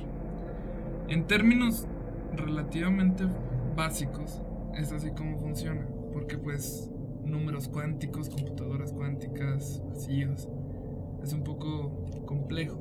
En 1.08 1.28
términos 1.28 1.88
relativamente 2.36 3.26
básicos, 3.76 4.42
es 4.76 4.92
así 4.92 5.12
como 5.12 5.40
funciona, 5.40 5.86
porque 6.14 6.38
pues 6.38 6.90
números 7.26 7.68
cuánticos, 7.68 8.30
computadoras 8.30 8.92
cuánticas, 8.92 9.82
vacíos, 9.90 10.48
es 11.24 11.34
un 11.34 11.44
poco 11.44 12.06
complejo. 12.26 12.80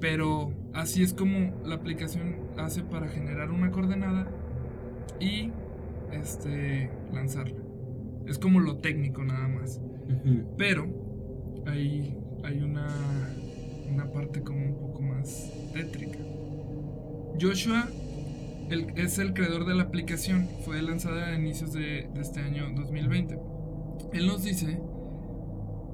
Pero 0.00 0.52
así 0.72 1.02
es 1.02 1.14
como 1.14 1.62
la 1.64 1.76
aplicación 1.76 2.36
hace 2.58 2.82
para 2.82 3.08
generar 3.08 3.50
una 3.50 3.70
coordenada 3.70 4.26
y 5.20 5.50
este 6.12 6.90
lanzarla. 7.12 7.62
Es 8.26 8.38
como 8.38 8.60
lo 8.60 8.78
técnico 8.78 9.24
nada 9.24 9.48
más. 9.48 9.80
Pero 10.56 10.86
hay, 11.66 12.16
hay 12.42 12.60
una, 12.60 12.88
una 13.90 14.10
parte 14.12 14.42
como 14.42 14.64
un 14.64 14.74
poco 14.74 15.02
más 15.02 15.52
tétrica. 15.72 16.18
Joshua 17.40 17.88
es 18.96 19.18
el 19.18 19.34
creador 19.34 19.64
de 19.66 19.74
la 19.74 19.84
aplicación. 19.84 20.48
Fue 20.64 20.80
lanzada 20.82 21.28
a 21.28 21.34
inicios 21.38 21.72
de, 21.72 22.08
de 22.14 22.20
este 22.20 22.40
año 22.40 22.70
2020. 22.74 23.38
Él 24.12 24.26
nos 24.26 24.44
dice 24.44 24.80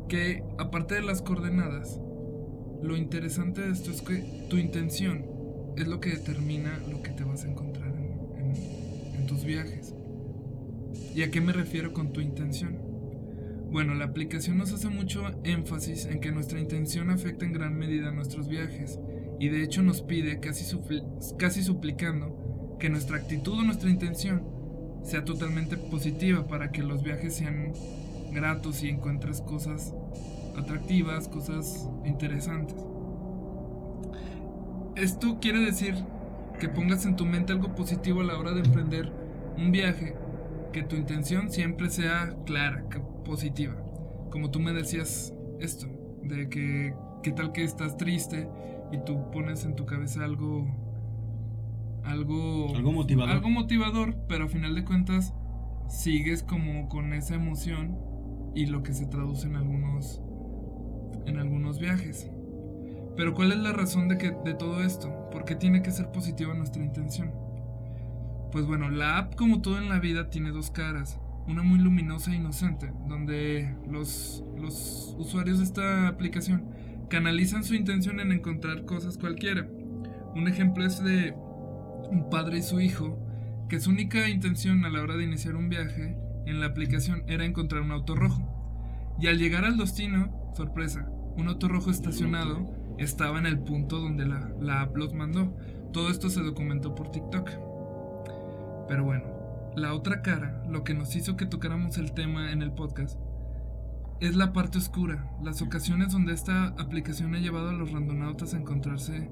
que 0.08 0.42
aparte 0.58 0.94
de 0.96 1.02
las 1.02 1.22
coordenadas, 1.22 2.00
lo 2.82 2.96
interesante 2.96 3.62
de 3.62 3.72
esto 3.72 3.90
es 3.90 4.02
que 4.02 4.46
tu 4.48 4.56
intención 4.56 5.24
es 5.76 5.86
lo 5.86 6.00
que 6.00 6.10
determina 6.10 6.78
lo 6.90 7.02
que 7.02 7.10
te 7.10 7.24
vas 7.24 7.44
a 7.44 7.48
encontrar 7.50 7.94
en, 7.94 8.44
en- 8.46 9.14
en 9.20 9.26
tus 9.26 9.44
viajes. 9.44 9.94
¿Y 11.14 11.22
a 11.22 11.30
qué 11.30 11.40
me 11.40 11.52
refiero 11.52 11.92
con 11.92 12.12
tu 12.12 12.20
intención? 12.20 12.78
Bueno, 13.70 13.94
la 13.94 14.06
aplicación 14.06 14.58
nos 14.58 14.72
hace 14.72 14.88
mucho 14.88 15.22
énfasis 15.44 16.06
en 16.06 16.20
que 16.20 16.32
nuestra 16.32 16.58
intención 16.58 17.10
afecta 17.10 17.44
en 17.44 17.52
gran 17.52 17.78
medida 17.78 18.10
nuestros 18.10 18.48
viajes 18.48 18.98
y 19.38 19.48
de 19.48 19.62
hecho 19.62 19.82
nos 19.82 20.02
pide, 20.02 20.40
casi, 20.40 20.64
casi 21.38 21.62
suplicando, 21.62 22.36
que 22.80 22.90
nuestra 22.90 23.18
actitud 23.18 23.60
o 23.60 23.62
nuestra 23.62 23.88
intención 23.88 24.42
sea 25.04 25.24
totalmente 25.24 25.76
positiva 25.76 26.48
para 26.48 26.72
que 26.72 26.82
los 26.82 27.02
viajes 27.02 27.36
sean 27.36 27.72
gratos 28.32 28.82
y 28.82 28.88
encuentres 28.88 29.40
cosas 29.40 29.94
atractivas, 30.56 31.28
cosas 31.28 31.88
interesantes. 32.04 32.76
Esto 34.96 35.38
quiere 35.40 35.60
decir 35.60 35.94
que 36.58 36.68
pongas 36.68 37.06
en 37.06 37.16
tu 37.16 37.24
mente 37.24 37.52
algo 37.52 37.74
positivo 37.74 38.20
a 38.20 38.24
la 38.24 38.38
hora 38.38 38.52
de 38.52 38.60
emprender 38.60 39.12
un 39.56 39.70
viaje, 39.70 40.16
que 40.72 40.82
tu 40.82 40.96
intención 40.96 41.50
siempre 41.50 41.90
sea 41.90 42.34
clara, 42.44 42.84
positiva. 43.24 43.74
Como 44.30 44.50
tú 44.50 44.60
me 44.60 44.72
decías 44.72 45.32
esto, 45.58 45.86
de 46.22 46.48
que 46.48 46.94
qué 47.22 47.32
tal 47.32 47.52
que 47.52 47.64
estás 47.64 47.96
triste 47.96 48.48
y 48.92 48.98
tú 49.04 49.30
pones 49.30 49.64
en 49.64 49.76
tu 49.76 49.86
cabeza 49.86 50.24
algo 50.24 50.89
algo 52.04 52.74
Algo 52.74 52.92
motivador. 52.92 53.30
algo 53.30 53.50
motivador, 53.50 54.16
pero 54.28 54.44
a 54.44 54.48
final 54.48 54.74
de 54.74 54.84
cuentas 54.84 55.34
sigues 55.88 56.42
como 56.42 56.88
con 56.88 57.12
esa 57.12 57.34
emoción 57.34 57.98
y 58.54 58.66
lo 58.66 58.82
que 58.82 58.92
se 58.92 59.06
traduce 59.06 59.46
en 59.46 59.56
algunos 59.56 60.22
en 61.26 61.38
algunos 61.38 61.78
viajes. 61.78 62.30
Pero 63.16 63.34
¿cuál 63.34 63.52
es 63.52 63.58
la 63.58 63.72
razón 63.72 64.08
de 64.08 64.18
que 64.18 64.30
de 64.44 64.54
todo 64.54 64.82
esto? 64.82 65.28
¿Por 65.30 65.44
qué 65.44 65.54
tiene 65.54 65.82
que 65.82 65.90
ser 65.90 66.10
positiva 66.10 66.54
nuestra 66.54 66.82
intención? 66.82 67.32
Pues 68.52 68.66
bueno, 68.66 68.90
la 68.90 69.18
app 69.18 69.34
como 69.34 69.60
todo 69.60 69.78
en 69.78 69.88
la 69.88 69.98
vida 69.98 70.30
tiene 70.30 70.50
dos 70.50 70.70
caras, 70.70 71.20
una 71.46 71.62
muy 71.62 71.78
luminosa 71.78 72.32
e 72.32 72.36
inocente, 72.36 72.92
donde 73.08 73.76
los, 73.88 74.44
los 74.56 75.14
usuarios 75.18 75.58
de 75.58 75.64
esta 75.64 76.08
aplicación 76.08 76.64
canalizan 77.08 77.64
su 77.64 77.74
intención 77.74 78.20
en 78.20 78.32
encontrar 78.32 78.84
cosas 78.86 79.18
cualquiera. 79.18 79.68
Un 80.34 80.48
ejemplo 80.48 80.84
es 80.84 81.02
de 81.02 81.34
un 82.10 82.28
padre 82.28 82.58
y 82.58 82.62
su 82.62 82.80
hijo, 82.80 83.18
que 83.68 83.80
su 83.80 83.90
única 83.90 84.28
intención 84.28 84.84
a 84.84 84.90
la 84.90 85.00
hora 85.00 85.16
de 85.16 85.24
iniciar 85.24 85.54
un 85.54 85.68
viaje 85.68 86.16
en 86.46 86.60
la 86.60 86.66
aplicación 86.66 87.22
era 87.28 87.44
encontrar 87.44 87.82
un 87.82 87.92
auto 87.92 88.14
rojo. 88.14 88.42
Y 89.20 89.28
al 89.28 89.38
llegar 89.38 89.64
al 89.64 89.76
destino, 89.76 90.52
sorpresa, 90.54 91.08
un 91.36 91.48
auto 91.48 91.68
rojo 91.68 91.90
estacionado 91.90 92.68
estaba 92.98 93.38
en 93.38 93.46
el 93.46 93.60
punto 93.60 93.98
donde 93.98 94.26
la, 94.26 94.50
la 94.60 94.82
app 94.82 94.96
los 94.96 95.14
mandó. 95.14 95.56
Todo 95.92 96.10
esto 96.10 96.28
se 96.30 96.42
documentó 96.42 96.94
por 96.94 97.10
TikTok. 97.10 97.50
Pero 98.88 99.04
bueno, 99.04 99.24
la 99.76 99.94
otra 99.94 100.22
cara, 100.22 100.64
lo 100.68 100.82
que 100.82 100.94
nos 100.94 101.14
hizo 101.14 101.36
que 101.36 101.46
tocáramos 101.46 101.98
el 101.98 102.12
tema 102.12 102.52
en 102.52 102.62
el 102.62 102.72
podcast, 102.72 103.18
es 104.20 104.36
la 104.36 104.52
parte 104.52 104.78
oscura, 104.78 105.30
las 105.42 105.62
ocasiones 105.62 106.12
donde 106.12 106.34
esta 106.34 106.66
aplicación 106.78 107.34
ha 107.34 107.38
llevado 107.38 107.70
a 107.70 107.72
los 107.72 107.90
randonautas 107.92 108.52
a 108.52 108.58
encontrarse 108.58 109.30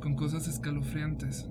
con 0.00 0.14
cosas 0.14 0.48
escalofriantes. 0.48 1.48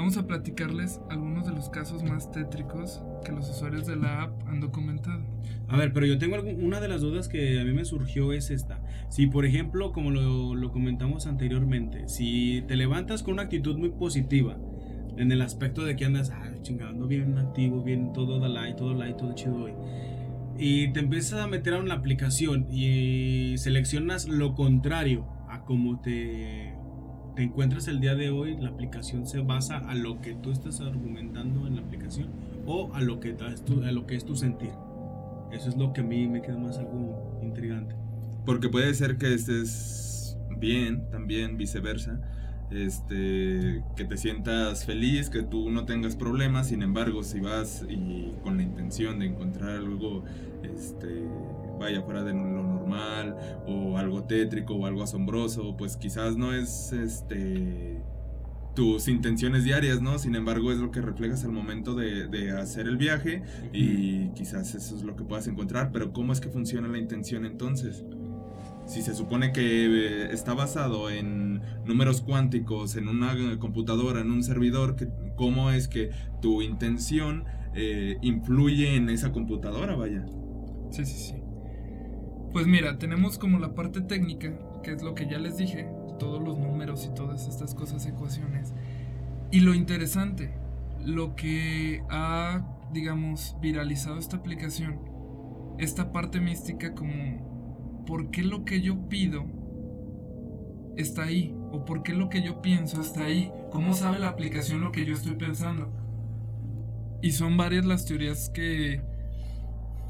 Vamos 0.00 0.16
a 0.16 0.26
platicarles 0.26 0.98
algunos 1.10 1.44
de 1.44 1.52
los 1.52 1.68
casos 1.68 2.02
más 2.02 2.32
tétricos 2.32 3.02
que 3.22 3.32
los 3.32 3.50
usuarios 3.50 3.86
de 3.86 3.96
la 3.96 4.22
app 4.22 4.48
han 4.48 4.58
documentado. 4.58 5.22
A 5.68 5.76
ver, 5.76 5.92
pero 5.92 6.06
yo 6.06 6.16
tengo 6.16 6.36
una 6.40 6.80
de 6.80 6.88
las 6.88 7.02
dudas 7.02 7.28
que 7.28 7.60
a 7.60 7.64
mí 7.64 7.74
me 7.74 7.84
surgió 7.84 8.32
es 8.32 8.50
esta. 8.50 8.80
Si, 9.10 9.26
por 9.26 9.44
ejemplo, 9.44 9.92
como 9.92 10.10
lo, 10.10 10.54
lo 10.54 10.72
comentamos 10.72 11.26
anteriormente, 11.26 12.08
si 12.08 12.64
te 12.66 12.76
levantas 12.76 13.22
con 13.22 13.34
una 13.34 13.42
actitud 13.42 13.76
muy 13.76 13.90
positiva, 13.90 14.56
en 15.18 15.32
el 15.32 15.42
aspecto 15.42 15.84
de 15.84 15.96
que 15.96 16.06
andas, 16.06 16.30
ah, 16.30 16.50
chingando 16.62 17.06
bien 17.06 17.36
activo, 17.36 17.82
bien 17.82 18.14
todo 18.14 18.40
da 18.40 18.48
like, 18.48 18.78
todo 18.78 18.94
like, 18.94 19.18
todo 19.18 19.34
chido 19.34 19.64
hoy. 19.64 19.72
Y 20.56 20.94
te 20.94 21.00
empiezas 21.00 21.40
a 21.40 21.46
meter 21.46 21.74
a 21.74 21.78
una 21.78 21.96
aplicación 21.96 22.66
y 22.72 23.58
seleccionas 23.58 24.28
lo 24.28 24.54
contrario 24.54 25.26
a 25.50 25.66
como 25.66 26.00
te, 26.00 26.72
te 27.34 27.42
encuentras 27.42 27.88
el 27.88 28.00
día 28.00 28.14
de 28.14 28.30
hoy, 28.30 28.56
la 28.56 28.70
aplicación 28.70 29.26
se 29.26 29.40
basa 29.40 29.78
a 29.78 29.94
lo 29.94 30.20
que 30.20 30.34
tú 30.34 30.50
estás 30.50 30.80
argumentando 30.80 31.66
en 31.66 31.76
la 31.76 31.82
aplicación 31.82 32.28
o 32.66 32.92
a 32.94 33.00
lo 33.00 33.20
que, 33.20 33.32
tu- 33.32 33.82
a 33.82 33.92
lo 33.92 34.06
que 34.06 34.16
es 34.16 34.24
tu 34.24 34.36
sentir. 34.36 34.70
Eso 35.52 35.68
es 35.68 35.76
lo 35.76 35.92
que 35.92 36.00
a 36.00 36.04
mí 36.04 36.28
me 36.28 36.42
queda 36.42 36.58
más 36.58 36.78
algo 36.78 37.38
intrigante. 37.42 37.94
Porque 38.44 38.68
puede 38.68 38.94
ser 38.94 39.18
que 39.18 39.34
estés 39.34 40.38
bien, 40.58 41.08
también 41.10 41.56
viceversa. 41.56 42.20
Este, 42.70 43.82
que 43.96 44.04
te 44.04 44.16
sientas 44.16 44.84
feliz, 44.84 45.28
que 45.28 45.42
tú 45.42 45.70
no 45.70 45.86
tengas 45.86 46.14
problemas, 46.14 46.68
sin 46.68 46.82
embargo, 46.82 47.24
si 47.24 47.40
vas 47.40 47.84
y 47.88 48.32
con 48.44 48.58
la 48.58 48.62
intención 48.62 49.18
de 49.18 49.26
encontrar 49.26 49.70
algo, 49.70 50.22
este, 50.62 51.24
vaya 51.80 52.02
fuera 52.02 52.22
de 52.22 52.32
lo 52.32 52.62
normal, 52.90 53.36
o 53.66 53.98
algo 53.98 54.24
tétrico, 54.24 54.74
o 54.74 54.86
algo 54.86 55.02
asombroso, 55.02 55.76
pues 55.76 55.96
quizás 55.96 56.36
no 56.36 56.52
es, 56.52 56.92
este, 56.92 58.02
tus 58.74 59.08
intenciones 59.08 59.64
diarias, 59.64 60.00
¿no? 60.00 60.18
Sin 60.18 60.34
embargo, 60.34 60.72
es 60.72 60.78
lo 60.78 60.90
que 60.90 61.00
reflejas 61.00 61.44
al 61.44 61.52
momento 61.52 61.94
de, 61.94 62.28
de 62.28 62.52
hacer 62.52 62.86
el 62.86 62.96
viaje 62.96 63.42
y 63.72 64.28
quizás 64.30 64.74
eso 64.74 64.96
es 64.96 65.02
lo 65.02 65.16
que 65.16 65.24
puedas 65.24 65.46
encontrar, 65.48 65.90
pero 65.92 66.12
¿cómo 66.12 66.32
es 66.32 66.40
que 66.40 66.48
funciona 66.48 66.88
la 66.88 66.98
intención 66.98 67.44
entonces? 67.44 68.04
Si 68.86 69.02
se 69.02 69.14
supone 69.14 69.52
que 69.52 69.86
eh, 69.86 70.32
está 70.32 70.54
basado 70.54 71.10
en 71.10 71.62
números 71.84 72.22
cuánticos, 72.22 72.96
en 72.96 73.08
una 73.08 73.58
computadora, 73.58 74.20
en 74.20 74.30
un 74.30 74.42
servidor, 74.42 74.96
¿cómo 75.36 75.70
es 75.70 75.86
que 75.86 76.10
tu 76.40 76.62
intención 76.62 77.44
eh, 77.74 78.18
influye 78.20 78.96
en 78.96 79.08
esa 79.10 79.30
computadora, 79.30 79.94
vaya? 79.94 80.26
Sí, 80.90 81.04
sí, 81.04 81.18
sí. 81.18 81.39
Pues 82.52 82.66
mira, 82.66 82.98
tenemos 82.98 83.38
como 83.38 83.58
la 83.60 83.74
parte 83.74 84.00
técnica, 84.00 84.52
que 84.82 84.92
es 84.92 85.02
lo 85.02 85.14
que 85.14 85.28
ya 85.28 85.38
les 85.38 85.56
dije, 85.56 85.88
todos 86.18 86.42
los 86.42 86.58
números 86.58 87.06
y 87.06 87.14
todas 87.14 87.46
estas 87.46 87.74
cosas, 87.74 88.06
ecuaciones. 88.06 88.72
Y 89.52 89.60
lo 89.60 89.72
interesante, 89.72 90.52
lo 91.04 91.36
que 91.36 92.02
ha, 92.10 92.66
digamos, 92.92 93.56
viralizado 93.60 94.18
esta 94.18 94.36
aplicación, 94.38 94.98
esta 95.78 96.12
parte 96.12 96.40
mística 96.40 96.92
como, 96.94 98.04
¿por 98.06 98.30
qué 98.32 98.42
lo 98.42 98.64
que 98.64 98.80
yo 98.80 99.08
pido 99.08 99.46
está 100.96 101.24
ahí? 101.24 101.56
¿O 101.70 101.84
por 101.84 102.02
qué 102.02 102.12
lo 102.14 102.28
que 102.28 102.42
yo 102.42 102.60
pienso 102.62 103.00
está 103.00 103.24
ahí? 103.24 103.52
¿Cómo 103.70 103.94
sabe 103.94 104.18
la 104.18 104.28
aplicación 104.28 104.80
lo 104.80 104.90
que 104.90 105.04
yo 105.04 105.14
estoy 105.14 105.36
pensando? 105.36 105.92
Y 107.22 107.30
son 107.32 107.56
varias 107.56 107.86
las 107.86 108.06
teorías 108.06 108.50
que, 108.50 109.02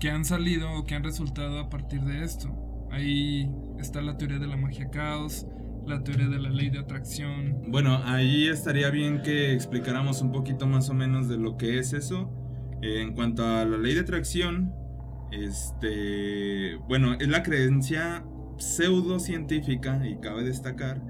que 0.01 0.11
han 0.11 0.25
salido 0.25 0.73
o 0.73 0.85
que 0.85 0.95
han 0.95 1.05
resultado 1.05 1.61
a 1.61 1.69
partir 1.69 2.01
de 2.01 2.25
esto. 2.25 2.49
Ahí 2.91 3.49
está 3.79 4.01
la 4.01 4.17
teoría 4.17 4.39
de 4.39 4.49
la 4.49 4.57
magia 4.57 4.91
caos, 4.91 5.47
la 5.87 6.03
teoría 6.03 6.29
de 6.29 6.39
la 6.39 6.51
ley 6.51 6.71
de 6.71 6.81
atracción. 6.81 7.63
Bueno, 7.69 8.01
ahí 8.05 8.49
estaría 8.49 8.91
bien 8.91 9.23
que 9.23 9.53
explicáramos 9.53 10.23
un 10.23 10.33
poquito 10.33 10.67
más 10.67 10.89
o 10.89 10.95
menos 10.95 11.29
de 11.29 11.37
lo 11.37 11.57
que 11.57 11.79
es 11.79 11.93
eso. 11.93 12.33
Eh, 12.83 13.03
en 13.03 13.15
cuanto 13.15 13.45
a 13.45 13.65
la 13.65 13.77
ley 13.77 13.95
de 13.95 14.01
atracción, 14.01 14.73
este, 15.31 16.77
bueno, 16.89 17.15
es 17.21 17.29
la 17.29 17.43
creencia 17.43 18.25
pseudocientífica, 18.57 20.07
y 20.07 20.17
cabe 20.17 20.45
destacar, 20.45 21.03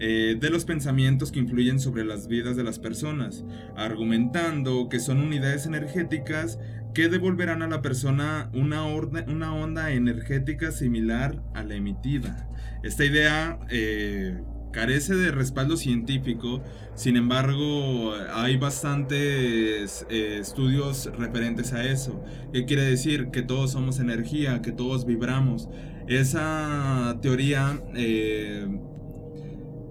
eh, 0.00 0.36
de 0.40 0.50
los 0.50 0.64
pensamientos 0.64 1.32
que 1.32 1.40
influyen 1.40 1.80
sobre 1.80 2.04
las 2.04 2.28
vidas 2.28 2.56
de 2.56 2.62
las 2.62 2.78
personas, 2.78 3.44
argumentando 3.76 4.88
que 4.88 5.00
son 5.00 5.20
unidades 5.20 5.66
energéticas 5.66 6.58
que 6.94 7.08
devolverán 7.08 7.62
a 7.62 7.68
la 7.68 7.82
persona 7.82 8.50
una, 8.54 8.84
onda 8.84 9.92
energética 9.92 10.72
similar 10.72 11.42
a 11.54 11.62
la 11.62 11.74
emitida. 11.74 12.48
Esta 12.82 13.04
idea 13.04 13.58
eh, 13.70 14.40
carece 14.72 15.14
de 15.14 15.30
respaldo 15.30 15.76
científico, 15.76 16.62
sin 16.94 17.16
embargo 17.16 18.12
hay 18.32 18.56
bastantes 18.56 20.06
eh, 20.10 20.38
estudios 20.40 21.10
referentes 21.18 21.72
a 21.72 21.84
eso. 21.84 22.24
¿Qué 22.52 22.64
quiere 22.64 22.82
decir? 22.82 23.30
Que 23.30 23.42
todos 23.42 23.72
somos 23.72 23.98
energía, 23.98 24.62
que 24.62 24.72
todos 24.72 25.06
vibramos. 25.06 25.68
Esa 26.06 27.18
teoría, 27.20 27.80
eh, 27.94 28.66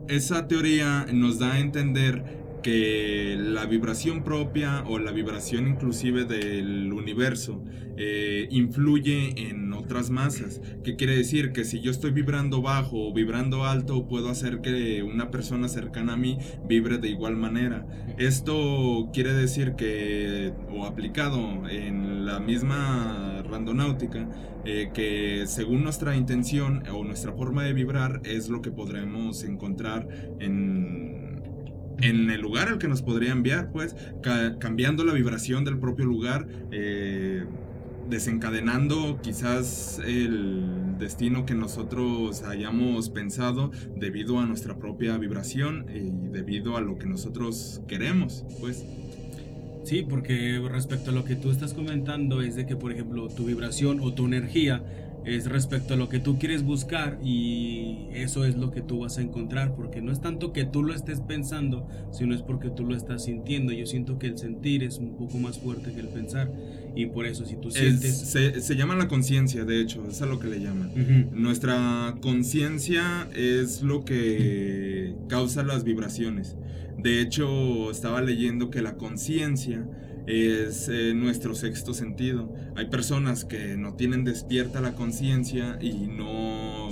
esa 0.07 0.47
teoría 0.47 1.05
nos 1.11 1.39
da 1.39 1.53
a 1.53 1.59
entender 1.59 2.46
que 2.61 3.37
la 3.39 3.65
vibración 3.65 4.23
propia 4.23 4.83
o 4.87 4.99
la 4.99 5.11
vibración 5.11 5.67
inclusive 5.67 6.25
del 6.25 6.91
universo 6.91 7.63
eh, 7.97 8.47
influye 8.51 9.49
en 9.49 9.73
otras 9.73 10.09
masas. 10.09 10.61
¿Qué 10.83 10.95
quiere 10.95 11.15
decir? 11.15 11.51
Que 11.51 11.65
si 11.65 11.81
yo 11.81 11.91
estoy 11.91 12.11
vibrando 12.11 12.61
bajo 12.61 13.09
o 13.09 13.13
vibrando 13.13 13.65
alto, 13.65 14.07
puedo 14.07 14.29
hacer 14.29 14.61
que 14.61 15.01
una 15.01 15.31
persona 15.31 15.67
cercana 15.67 16.13
a 16.13 16.17
mí 16.17 16.37
vibre 16.67 16.97
de 16.97 17.09
igual 17.09 17.35
manera. 17.35 17.87
Esto 18.17 19.09
quiere 19.13 19.33
decir 19.33 19.73
que, 19.75 20.53
o 20.69 20.85
aplicado 20.85 21.67
en 21.69 22.25
la 22.25 22.39
misma 22.39 23.43
randonáutica, 23.49 24.29
eh, 24.65 24.91
que 24.93 25.45
según 25.47 25.83
nuestra 25.83 26.15
intención 26.15 26.83
o 26.89 27.03
nuestra 27.03 27.31
forma 27.33 27.63
de 27.63 27.73
vibrar 27.73 28.21
es 28.25 28.49
lo 28.49 28.61
que 28.61 28.69
podremos 28.69 29.43
encontrar 29.43 30.07
en 30.39 31.16
en 32.01 32.29
el 32.29 32.41
lugar 32.41 32.69
al 32.69 32.77
que 32.77 32.87
nos 32.87 33.01
podría 33.01 33.31
enviar, 33.31 33.71
pues, 33.71 33.95
cambiando 34.59 35.03
la 35.03 35.13
vibración 35.13 35.65
del 35.65 35.79
propio 35.79 36.05
lugar, 36.05 36.47
eh, 36.71 37.45
desencadenando 38.09 39.19
quizás 39.21 39.99
el 40.05 40.97
destino 40.97 41.45
que 41.45 41.53
nosotros 41.53 42.43
hayamos 42.43 43.09
pensado 43.09 43.71
debido 43.95 44.39
a 44.39 44.45
nuestra 44.45 44.77
propia 44.77 45.17
vibración 45.17 45.85
y 45.93 46.31
debido 46.31 46.77
a 46.77 46.81
lo 46.81 46.97
que 46.97 47.05
nosotros 47.05 47.81
queremos, 47.87 48.45
pues. 48.59 48.85
Sí, 49.83 50.05
porque 50.07 50.61
respecto 50.69 51.11
a 51.11 51.13
lo 51.13 51.23
que 51.23 51.35
tú 51.35 51.49
estás 51.49 51.73
comentando 51.73 52.41
es 52.41 52.55
de 52.55 52.65
que, 52.65 52.75
por 52.75 52.91
ejemplo, 52.91 53.29
tu 53.29 53.45
vibración 53.45 53.99
o 54.01 54.13
tu 54.13 54.25
energía 54.25 54.83
es 55.27 55.45
respecto 55.45 55.93
a 55.93 55.97
lo 55.97 56.07
que 56.07 56.19
tú 56.19 56.39
quieres 56.39 56.63
buscar 56.63 57.19
y 57.21 58.07
eso 58.13 58.45
es 58.45 58.55
lo 58.55 58.71
que 58.71 58.81
tú 58.81 58.99
vas 58.99 59.17
a 59.17 59.21
encontrar, 59.21 59.75
porque 59.75 60.01
no 60.01 60.13
es 60.13 60.21
tanto 60.21 60.53
que 60.53 60.63
tú 60.63 60.83
lo 60.83 60.93
estés 60.93 61.19
pensando, 61.19 61.85
sino 62.11 62.33
es 62.33 62.41
porque 62.41 62.69
tú 62.69 62.85
lo 62.85 62.95
estás 62.95 63.25
sintiendo. 63.25 63.73
Yo 63.73 63.85
siento 63.85 64.17
que 64.19 64.27
el 64.27 64.37
sentir 64.37 64.83
es 64.83 64.99
un 64.99 65.17
poco 65.17 65.37
más 65.37 65.59
fuerte 65.59 65.91
que 65.91 65.99
el 65.99 66.07
pensar 66.07 66.49
y 66.95 67.07
por 67.07 67.25
eso 67.25 67.45
si 67.45 67.57
tú 67.57 67.71
sientes... 67.71 68.17
se, 68.17 68.75
llama 68.75 68.95
la 68.95 69.09
conciencia, 69.09 69.65
de 69.65 69.81
hecho, 69.81 70.07
es 70.07 70.21
a 70.21 70.25
lo 70.25 70.39
que 70.39 70.47
le 70.47 70.61
llaman. 70.61 70.91
Nuestra 71.33 72.15
conciencia 72.21 73.27
es 73.35 73.81
lo 73.81 74.05
que 74.05 75.13
causa 75.27 75.63
las 75.63 75.83
vibraciones. 75.83 76.55
De 76.97 77.21
hecho, 77.21 77.91
estaba 77.91 78.21
leyendo 78.21 78.69
que 78.71 78.81
la 78.81 78.95
conciencia 78.95 79.85
es 80.27 80.89
eh, 80.89 81.13
nuestro 81.15 81.55
sexto 81.55 81.93
sentido. 81.93 82.53
Hay 82.75 82.87
personas 82.87 83.45
que 83.45 83.77
no 83.77 83.93
tienen 83.93 84.25
despierta 84.25 84.81
la 84.81 84.91
conciencia 84.91 85.79
y 85.81 86.07
no, 86.07 86.89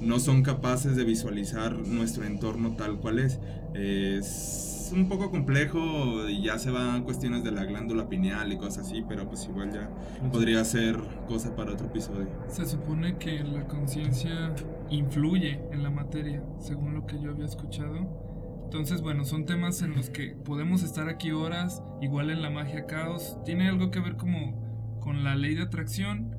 no 0.00 0.18
son 0.18 0.42
capaces 0.42 0.96
de 0.96 1.04
visualizar 1.04 1.78
nuestro 1.78 2.24
entorno 2.24 2.74
tal 2.76 2.98
cual 2.98 3.20
es. 3.20 3.38
Es 3.74 4.90
un 4.92 5.08
poco 5.08 5.30
complejo 5.30 6.28
y 6.28 6.42
ya 6.42 6.58
se 6.58 6.70
van 6.70 7.04
cuestiones 7.04 7.44
de 7.44 7.52
la 7.52 7.64
glándula 7.64 8.08
pineal 8.08 8.52
y 8.52 8.58
cosas 8.58 8.86
así, 8.86 9.02
pero 9.08 9.26
pues 9.28 9.46
igual 9.46 9.72
ya 9.72 9.88
podría 10.30 10.62
ser 10.64 10.98
cosa 11.28 11.54
para 11.56 11.72
otro 11.72 11.86
episodio. 11.86 12.28
Se 12.48 12.66
supone 12.66 13.16
que 13.16 13.42
la 13.44 13.66
conciencia 13.66 14.54
influye 14.90 15.60
en 15.70 15.82
la 15.82 15.90
materia, 15.90 16.42
según 16.58 16.94
lo 16.94 17.06
que 17.06 17.18
yo 17.20 17.30
había 17.30 17.46
escuchado 17.46 18.31
entonces, 18.72 19.02
bueno, 19.02 19.26
son 19.26 19.44
temas 19.44 19.82
en 19.82 19.94
los 19.94 20.08
que 20.08 20.28
podemos 20.28 20.82
estar 20.82 21.06
aquí 21.10 21.30
horas, 21.30 21.82
igual 22.00 22.30
en 22.30 22.40
la 22.40 22.48
magia 22.48 22.86
caos. 22.86 23.36
Tiene 23.44 23.68
algo 23.68 23.90
que 23.90 24.00
ver 24.00 24.16
como 24.16 24.98
con 24.98 25.24
la 25.24 25.34
ley 25.34 25.54
de 25.54 25.60
atracción, 25.60 26.34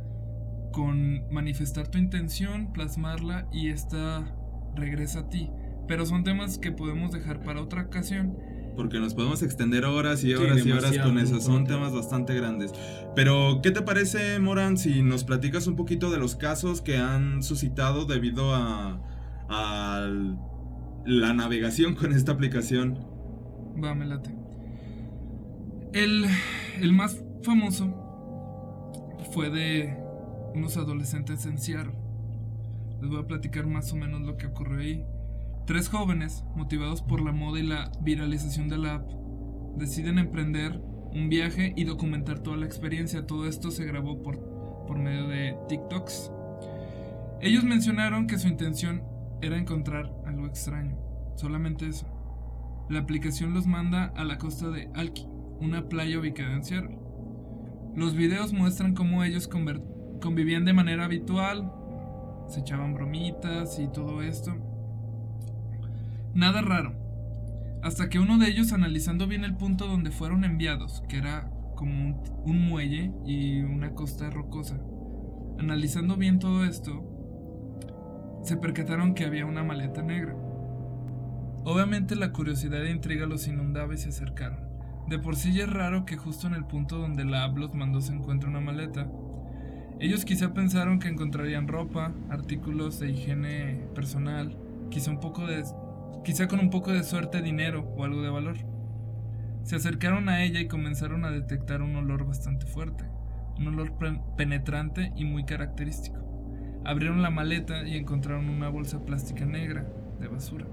con 0.72 1.32
manifestar 1.32 1.90
tu 1.90 2.00
intención, 2.00 2.74
plasmarla 2.74 3.48
y 3.54 3.70
esta 3.70 4.36
regresa 4.76 5.20
a 5.20 5.30
ti. 5.30 5.52
Pero 5.88 6.08
son 6.08 6.24
temas 6.24 6.58
que 6.58 6.72
podemos 6.72 7.12
dejar 7.12 7.44
para 7.44 7.62
otra 7.62 7.84
ocasión. 7.84 8.36
Porque 8.76 8.98
nos 8.98 9.14
podemos 9.14 9.44
extender 9.44 9.86
horas 9.86 10.24
y 10.24 10.34
horas 10.34 10.66
y 10.66 10.72
horas 10.72 10.98
con 10.98 11.20
eso. 11.20 11.40
Son 11.40 11.68
temas 11.68 11.94
bastante 11.94 12.34
grandes. 12.34 12.74
Pero, 13.16 13.60
¿qué 13.62 13.70
te 13.70 13.84
parece, 13.84 14.40
Moran, 14.40 14.80
si 14.80 15.04
nos 15.04 15.24
platicas 15.24 15.68
un 15.68 15.76
poquito 15.76 16.10
de 16.10 16.18
los 16.18 16.36
casos 16.36 16.82
que 16.82 16.98
han 16.98 17.44
suscitado 17.44 18.06
debido 18.06 18.56
a, 18.56 19.00
al 19.50 20.40
la 21.06 21.34
navegación 21.34 21.96
con 21.96 22.14
esta 22.14 22.32
aplicación. 22.32 23.00
Va, 23.84 23.94
me 23.96 24.06
late. 24.06 24.36
El, 25.94 26.26
el 26.82 26.94
más 26.94 27.22
famoso 27.44 28.00
fue 29.32 29.50
de 29.50 29.98
unos 30.56 30.78
adolescentes 30.78 31.46
en 31.46 31.58
Seattle. 31.58 31.94
Les 33.02 33.10
voy 33.10 33.20
a 33.20 33.28
platicar 33.28 33.68
más 33.68 33.92
o 33.92 33.96
menos 33.96 34.22
lo 34.22 34.38
que 34.38 34.48
ocurrió 34.48 34.80
ahí. 34.80 35.06
Tres 35.66 35.90
jóvenes, 35.90 36.44
motivados 36.56 37.02
por 37.02 37.22
la 37.22 37.32
moda 37.32 37.60
y 37.60 37.64
la 37.64 37.92
viralización 38.02 38.70
de 38.70 38.78
la 38.78 38.96
app, 38.96 39.10
deciden 39.78 40.20
emprender 40.20 40.80
un 41.14 41.30
viaje 41.30 41.74
y 41.76 41.84
documentar 41.84 42.40
toda 42.40 42.58
la 42.58 42.66
experiencia. 42.66 43.26
Todo 43.26 43.48
esto 43.48 43.72
se 43.72 43.86
grabó 43.86 44.22
por, 44.22 44.40
por 44.88 44.98
medio 44.98 45.28
de 45.28 45.56
TikToks. 45.68 46.32
Ellos 47.42 47.64
mencionaron 47.64 48.28
que 48.28 48.38
su 48.38 48.48
intención 48.48 49.04
era 49.42 49.58
encontrar 49.58 50.12
extraño. 50.54 50.96
Solamente 51.36 51.88
eso. 51.88 52.06
La 52.90 53.00
aplicación 53.00 53.56
los 53.56 53.66
manda 53.66 54.14
a 54.16 54.24
la 54.24 54.38
costa 54.38 54.70
de 54.70 54.88
Alki, 54.94 55.28
una 55.60 55.90
playa 55.90 56.20
ubicada 56.20 56.54
en 56.54 56.64
Seattle. 56.64 57.00
Los 57.96 58.16
videos 58.16 58.54
muestran 58.54 58.94
cómo 58.94 59.24
ellos 59.24 59.48
convivían 59.48 60.66
de 60.66 60.74
manera 60.74 61.06
habitual, 61.06 61.72
se 62.48 62.60
echaban 62.60 62.94
bromitas 62.94 63.80
y 63.80 63.88
todo 63.88 64.22
esto. 64.22 64.54
Nada 66.36 66.62
raro. 66.62 66.94
Hasta 67.82 68.10
que 68.10 68.20
uno 68.20 68.38
de 68.38 68.48
ellos, 68.48 68.74
analizando 68.74 69.28
bien 69.28 69.44
el 69.44 69.56
punto 69.56 69.88
donde 69.88 70.12
fueron 70.12 70.46
enviados, 70.46 71.04
que 71.10 71.18
era 71.18 71.50
como 71.76 72.22
un 72.46 72.68
muelle 72.68 73.12
y 73.26 73.62
una 73.62 73.94
costa 73.94 74.30
rocosa, 74.30 74.80
analizando 75.58 76.16
bien 76.16 76.38
todo 76.38 76.64
esto, 76.64 77.04
se 78.44 78.58
percataron 78.58 79.16
que 79.16 79.26
había 79.26 79.46
una 79.46 79.64
maleta 79.64 80.04
negra. 80.04 80.36
Obviamente 81.66 82.18
la 82.18 82.34
curiosidad 82.34 82.86
e 82.86 82.92
intriga 82.92 83.26
los 83.26 83.48
inundaba 83.48 83.94
y 83.94 83.98
se 83.98 84.10
acercaron. 84.10 84.60
De 85.08 85.18
por 85.18 85.38
sí 85.38 85.54
ya 85.54 85.64
es 85.64 85.72
raro 85.72 86.06
que 86.06 86.18
justo 86.18 86.48
en 86.48 86.56
el 86.56 86.66
punto 86.66 86.98
donde 86.98 87.24
la 87.24 87.46
app 87.46 87.58
los 87.58 87.74
mandó 87.74 88.02
se 88.02 88.14
encuentre 88.14 88.50
una 88.50 88.60
maleta. 88.60 89.08
Ellos 90.00 90.26
quizá 90.26 90.54
pensaron 90.54 91.00
que 91.00 91.08
encontrarían 91.08 91.70
ropa, 91.70 92.12
artículos 92.30 93.00
de 93.00 93.12
higiene 93.12 93.88
personal, 93.96 94.58
quizá 94.90 95.12
un 95.12 95.22
poco 95.22 95.48
de 95.48 95.64
quizá 96.26 96.50
con 96.50 96.60
un 96.60 96.70
poco 96.70 96.92
de 96.92 97.04
suerte 97.04 97.42
dinero 97.42 97.88
o 97.96 98.04
algo 98.04 98.22
de 98.22 98.30
valor. 98.30 98.58
Se 99.64 99.78
acercaron 99.78 100.28
a 100.28 100.44
ella 100.44 100.60
y 100.60 100.68
comenzaron 100.68 101.24
a 101.24 101.32
detectar 101.32 101.82
un 101.82 101.96
olor 101.96 102.26
bastante 102.26 102.66
fuerte, 102.66 103.06
un 103.58 103.68
olor 103.68 103.94
penetrante 104.36 105.14
y 105.16 105.24
muy 105.24 105.46
característico. 105.46 106.20
Abrieron 106.84 107.22
la 107.22 107.30
maleta 107.30 107.88
y 107.88 107.96
encontraron 107.96 108.50
una 108.50 108.68
bolsa 108.68 109.06
plástica 109.06 109.46
negra 109.46 109.86
de 110.20 110.28
basura. 110.28 110.66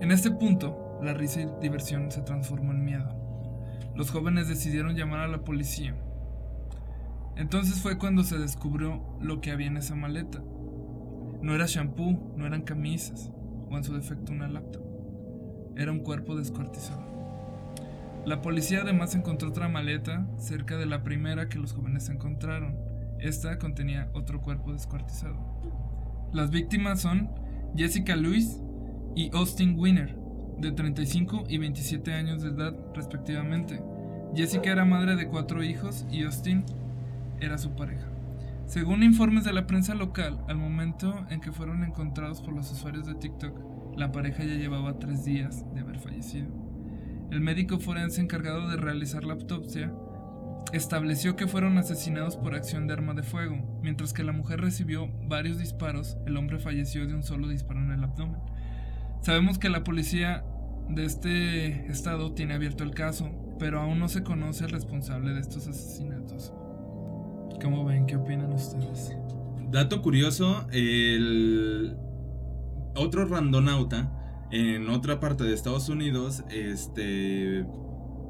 En 0.00 0.12
este 0.12 0.30
punto, 0.30 0.98
la 1.02 1.12
risa 1.12 1.40
y 1.40 1.48
diversión 1.60 2.10
se 2.10 2.22
transformó 2.22 2.72
en 2.72 2.84
miedo. 2.84 3.08
Los 3.96 4.10
jóvenes 4.10 4.48
decidieron 4.48 4.94
llamar 4.94 5.20
a 5.20 5.28
la 5.28 5.42
policía. 5.44 5.96
Entonces 7.36 7.80
fue 7.80 7.98
cuando 7.98 8.22
se 8.22 8.38
descubrió 8.38 9.02
lo 9.20 9.40
que 9.40 9.50
había 9.50 9.66
en 9.66 9.76
esa 9.76 9.96
maleta. 9.96 10.40
No 11.42 11.54
era 11.54 11.66
shampoo, 11.66 12.32
no 12.36 12.46
eran 12.46 12.62
camisas, 12.62 13.30
o 13.70 13.76
en 13.76 13.82
su 13.82 13.92
defecto 13.92 14.32
una 14.32 14.48
laptop. 14.48 14.82
Era 15.76 15.90
un 15.90 16.00
cuerpo 16.00 16.36
descuartizado. 16.36 17.06
La 18.24 18.42
policía 18.42 18.82
además 18.82 19.14
encontró 19.14 19.48
otra 19.48 19.68
maleta 19.68 20.28
cerca 20.36 20.76
de 20.76 20.86
la 20.86 21.02
primera 21.02 21.48
que 21.48 21.58
los 21.58 21.72
jóvenes 21.72 22.08
encontraron. 22.08 22.76
Esta 23.18 23.58
contenía 23.58 24.10
otro 24.12 24.40
cuerpo 24.40 24.72
descuartizado. 24.72 25.36
Las 26.32 26.50
víctimas 26.50 27.00
son 27.00 27.30
Jessica 27.76 28.14
Lewis 28.16 28.60
y 29.14 29.30
Austin 29.34 29.78
Winner, 29.78 30.16
de 30.58 30.72
35 30.72 31.44
y 31.48 31.58
27 31.58 32.12
años 32.14 32.42
de 32.42 32.50
edad 32.50 32.74
respectivamente. 32.94 33.82
Jessica 34.34 34.70
era 34.70 34.84
madre 34.84 35.16
de 35.16 35.28
cuatro 35.28 35.62
hijos 35.62 36.06
y 36.10 36.22
Austin 36.24 36.64
era 37.40 37.58
su 37.58 37.70
pareja. 37.74 38.06
Según 38.66 39.02
informes 39.02 39.44
de 39.44 39.52
la 39.52 39.66
prensa 39.66 39.94
local, 39.94 40.38
al 40.46 40.58
momento 40.58 41.26
en 41.30 41.40
que 41.40 41.52
fueron 41.52 41.84
encontrados 41.84 42.42
por 42.42 42.52
los 42.52 42.70
usuarios 42.70 43.06
de 43.06 43.14
TikTok, 43.14 43.96
la 43.96 44.12
pareja 44.12 44.44
ya 44.44 44.54
llevaba 44.54 44.98
tres 44.98 45.24
días 45.24 45.64
de 45.74 45.80
haber 45.80 45.98
fallecido. 45.98 46.48
El 47.30 47.40
médico 47.40 47.78
forense 47.78 48.20
encargado 48.20 48.68
de 48.68 48.76
realizar 48.76 49.24
la 49.24 49.34
autopsia 49.34 49.92
estableció 50.72 51.34
que 51.34 51.46
fueron 51.46 51.78
asesinados 51.78 52.36
por 52.36 52.54
acción 52.54 52.86
de 52.86 52.92
arma 52.92 53.14
de 53.14 53.22
fuego. 53.22 53.56
Mientras 53.82 54.12
que 54.12 54.24
la 54.24 54.32
mujer 54.32 54.60
recibió 54.60 55.08
varios 55.26 55.58
disparos, 55.58 56.18
el 56.26 56.36
hombre 56.36 56.58
falleció 56.58 57.06
de 57.06 57.14
un 57.14 57.22
solo 57.22 57.48
disparo 57.48 57.80
en 57.80 57.92
el 57.92 58.04
abdomen. 58.04 58.40
Sabemos 59.22 59.58
que 59.58 59.68
la 59.68 59.84
policía 59.84 60.44
de 60.88 61.04
este 61.04 61.90
estado 61.90 62.32
tiene 62.32 62.54
abierto 62.54 62.84
el 62.84 62.92
caso, 62.92 63.30
pero 63.58 63.80
aún 63.80 63.98
no 63.98 64.08
se 64.08 64.22
conoce 64.22 64.64
el 64.64 64.70
responsable 64.70 65.32
de 65.32 65.40
estos 65.40 65.66
asesinatos. 65.66 66.52
¿Cómo 67.62 67.84
ven? 67.84 68.06
¿Qué 68.06 68.16
opinan 68.16 68.52
ustedes? 68.52 69.12
Dato 69.70 70.00
curioso, 70.00 70.66
el 70.72 71.96
otro 72.94 73.26
randonauta 73.26 74.10
en 74.50 74.88
otra 74.88 75.20
parte 75.20 75.44
de 75.44 75.52
Estados 75.52 75.88
Unidos, 75.88 76.42
este, 76.50 77.66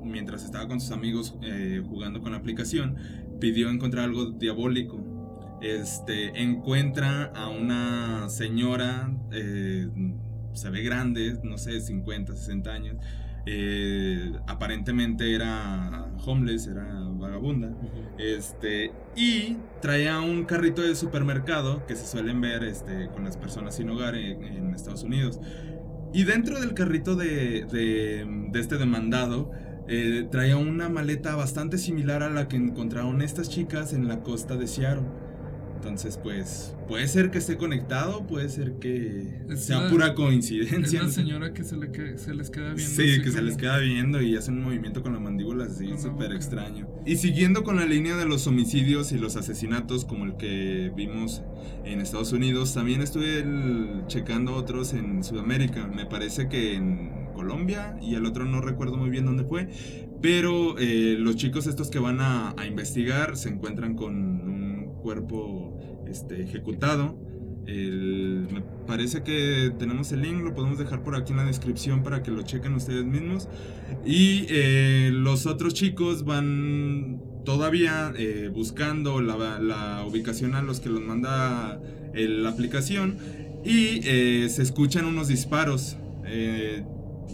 mientras 0.03 0.45
estaba 0.45 0.67
con 0.67 0.81
sus 0.81 0.91
amigos 0.91 1.37
eh, 1.43 1.83
jugando 1.89 2.21
con 2.21 2.33
la 2.33 2.39
aplicación, 2.39 2.97
pidió 3.41 3.71
encontrar 3.71 4.05
algo 4.05 4.33
diabólico. 4.33 4.99
Este, 5.63 6.43
encuentra 6.43 7.25
a 7.35 7.49
una 7.49 8.29
señora, 8.29 9.13
eh, 9.33 9.89
se 10.59 10.71
ve 10.71 10.83
grande, 10.83 11.39
no 11.43 11.59
sé, 11.59 11.81
50, 11.81 12.35
60 12.35 12.71
años, 12.71 12.97
eh, 13.47 14.33
aparentemente 14.47 15.35
era 15.35 16.11
homeless, 16.27 16.67
era 16.67 16.85
vagabunda. 17.17 17.71
Este, 18.19 18.93
y 19.17 19.57
traía 19.81 20.21
un 20.21 20.45
carrito 20.45 20.83
de 20.83 20.95
supermercado 20.95 21.87
que 21.87 21.97
se 21.97 22.07
suelen 22.07 22.41
ver 22.41 22.65
este, 22.65 23.09
con 23.09 23.25
las 23.25 23.37
personas 23.37 23.77
sin 23.77 23.89
hogar 23.89 24.15
en, 24.15 24.75
Estados 24.75 25.03
Unidos. 25.03 25.41
Y 26.13 26.25
dentro 26.25 26.61
del 26.61 26.75
carrito 26.75 27.17
de, 27.17 27.65
de, 27.65 28.27
de 28.51 28.61
este 28.61 28.77
demandado, 28.77 29.51
eh, 29.91 30.29
traía 30.31 30.59
una 30.59 30.91
maleta 30.91 31.35
bastante 31.35 31.79
similar 31.79 32.23
a 32.23 32.29
la 32.29 32.47
que 32.47 32.57
encontraron 32.57 33.23
estas 33.23 33.49
chicas 33.49 33.95
en 33.95 34.07
la 34.07 34.21
costa 34.21 34.57
de 34.57 34.67
Seattle. 34.67 35.07
Entonces, 35.79 36.19
pues, 36.21 36.75
puede 36.89 37.07
ser 37.07 37.31
que 37.31 37.39
esté 37.39 37.57
conectado, 37.57 38.27
puede 38.27 38.49
ser 38.49 38.73
que 38.81 39.45
sea 39.55 39.89
pura 39.89 40.17
coincidencia. 40.17 41.03
Es 41.03 41.07
la 41.07 41.13
señora 41.13 41.55
que 41.55 41.63
se, 41.63 41.77
le 41.77 42.19
se 42.19 42.35
les 42.35 42.51
queda 42.51 42.75
viendo. 42.75 42.95
Sí, 42.95 43.23
que 43.23 43.31
se 43.31 43.41
les 43.41 43.57
queda 43.57 43.79
viendo 43.79 44.21
y 44.21 44.35
hace 44.35 44.51
un 44.51 44.65
movimiento 44.65 45.05
con 45.05 45.13
la 45.13 45.21
mandíbula 45.21 45.67
así, 45.67 45.89
súper 45.97 46.33
extraño. 46.33 46.89
Y 47.07 47.15
siguiendo 47.17 47.63
con 47.63 47.77
la 47.77 47.87
línea 47.87 48.17
de 48.17 48.27
los 48.27 48.49
homicidios 48.49 49.13
y 49.13 49.19
los 49.19 49.37
asesinatos, 49.37 50.05
como 50.05 50.25
el 50.25 50.37
que 50.37 50.91
vimos 50.97 51.43
en 51.85 52.01
Estados 52.01 52.33
Unidos, 52.33 52.75
también 52.75 53.01
estuve 53.01 53.45
checando 54.09 54.57
otros 54.57 54.95
en 54.95 55.23
Sudamérica. 55.23 55.87
Me 55.87 56.07
parece 56.07 56.49
que 56.49 56.75
en 56.75 57.29
Colombia 57.35 57.97
y 58.03 58.17
el 58.17 58.27
otro 58.27 58.47
no 58.47 58.61
recuerdo 58.61 58.97
muy 58.97 59.11
bien 59.11 59.27
dónde 59.27 59.45
fue. 59.45 59.69
Pero 60.21 60.77
eh, 60.79 61.15
los 61.17 61.37
chicos 61.37 61.69
estos 61.69 61.89
que 61.89 62.01
van 62.01 62.21
a, 62.21 62.53
a 62.57 62.67
investigar 62.67 63.37
se 63.37 63.49
encuentran 63.49 63.95
con 63.95 64.28
cuerpo 65.09 65.73
este, 66.07 66.43
ejecutado. 66.43 67.17
me 67.67 68.61
parece 68.87 69.23
que 69.23 69.73
tenemos 69.79 70.13
el 70.13 70.21
link, 70.21 70.43
lo 70.43 70.53
podemos 70.53 70.79
dejar 70.79 71.03
por 71.03 71.17
aquí 71.17 71.33
en 71.33 71.39
la 71.39 71.47
descripción 71.47 72.03
para 72.03 72.23
que 72.23 72.31
lo 72.31 72.43
chequen 72.43 72.75
ustedes 72.75 73.07
mismos. 73.07 73.49
Y 74.05 74.45
eh, 74.51 75.09
los 75.11 75.47
otros 75.47 75.73
chicos 75.73 76.27
van 76.27 77.23
todavía 77.47 78.13
eh, 78.19 78.51
buscando 78.53 79.23
la, 79.23 80.05
ubicación 80.07 80.55
a 80.55 80.61
los 80.61 80.81
que 80.81 80.91
los 80.91 81.01
manda 81.01 81.81
la 82.13 82.51
aplicación 82.51 83.17
y 83.65 84.01
eh, 84.05 84.47
se 84.51 84.61
escuchan 84.61 85.07
unos 85.07 85.29
disparos 85.29 85.97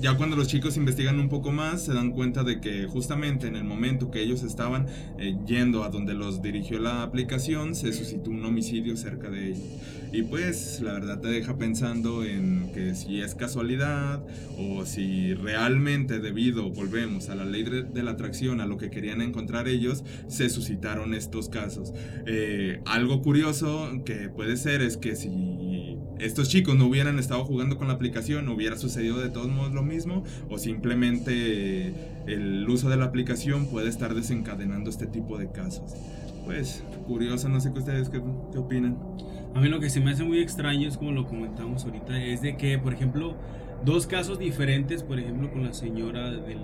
ya 0.01 0.17
cuando 0.17 0.37
los 0.37 0.49
chicos 0.49 0.77
investigan 0.77 1.19
un 1.19 1.29
poco 1.29 1.53
más, 1.53 1.85
se 1.85 1.95
dan 1.95 2.11
cuenta 2.11 2.45
de 2.45 2.61
que 2.61 2.87
justamente 2.87 3.47
en 3.47 3.57
el 3.57 3.65
momento 3.65 4.11
que 4.11 4.23
ellos 4.23 4.43
estaban 4.43 4.87
eh, 5.19 5.37
yendo 5.47 5.85
a 5.85 5.89
donde 5.89 6.15
los 6.15 6.43
dirigió 6.43 6.79
la 6.79 7.03
aplicación, 7.03 7.75
se 7.75 7.93
suscitó 7.93 8.31
un 8.31 8.45
homicidio 8.45 8.97
cerca 8.97 9.31
de 9.31 9.49
ellos. 9.49 9.69
Y 10.13 10.23
pues 10.23 10.81
la 10.81 10.93
verdad 10.93 11.21
te 11.21 11.29
deja 11.29 11.57
pensando 11.57 12.25
en 12.25 12.71
que 12.73 12.95
si 12.95 13.21
es 13.21 13.35
casualidad 13.35 14.23
o 14.59 14.87
si 14.87 15.35
realmente 15.35 16.21
debido, 16.21 16.71
volvemos 16.71 17.31
a 17.31 17.35
la 17.35 17.45
ley 17.45 17.65
de, 17.65 18.03
la 18.03 18.13
atracción, 18.13 18.61
a 18.61 18.67
lo 18.67 18.77
que 18.77 18.91
querían 18.91 19.21
encontrar 19.23 19.67
ellos, 19.67 20.05
se 20.29 20.51
suscitaron 20.51 21.15
estos 21.15 21.49
casos. 21.49 21.93
Eh, 22.27 22.81
algo 22.87 23.23
curioso 23.23 23.91
que 24.05 24.29
puede 24.29 24.57
ser 24.57 24.83
es 24.83 24.97
que 24.97 25.17
si 25.17 25.31
estos 26.19 26.49
chicos 26.49 26.77
no 26.77 26.87
hubieran 26.87 27.19
estado 27.19 27.45
jugando 27.45 27.77
con 27.77 27.89
la 27.89 27.95
aplicación, 27.95 28.49
hubiera 28.49 28.77
sucedido 28.77 29.19
de 29.19 29.31
todos 29.31 29.49
modos 29.49 29.73
lo 29.73 29.83
mismo, 29.83 30.25
o 30.49 30.59
simplemente 30.59 31.95
el 32.27 32.69
uso 32.69 32.89
de 32.89 32.97
la 32.97 33.07
aplicación 33.07 33.67
puede 33.67 33.89
estar 33.89 34.15
desencadenando 34.15 34.91
este 34.91 35.07
tipo 35.07 35.39
de 35.39 35.51
casos. 35.51 35.95
Pues, 36.45 36.85
curioso, 37.07 37.49
no 37.49 37.61
sé 37.61 37.73
qué 37.73 37.79
ustedes 37.79 38.09
qué, 38.11 38.23
qué 38.53 38.59
opinan. 38.59 38.99
A 39.55 39.61
mí 39.61 39.69
lo 39.69 39.81
que 39.81 39.89
se 39.89 40.01
me 40.01 40.11
hace 40.11 40.25
muy 40.25 40.41
extraño 40.41 40.89
es 40.89 40.97
como 40.97 41.13
lo 41.13 41.27
comentamos 41.27 41.85
ahorita, 41.85 42.23
es 42.23 42.43
de 42.43 42.57
que, 42.57 42.79
por 42.79 42.93
ejemplo, 42.93 43.37
dos 43.85 44.07
casos 44.07 44.39
diferentes, 44.39 45.03
por 45.03 45.19
ejemplo, 45.19 45.51
con 45.51 45.65
la 45.65 45.73
señora 45.73 46.31
del, 46.31 46.59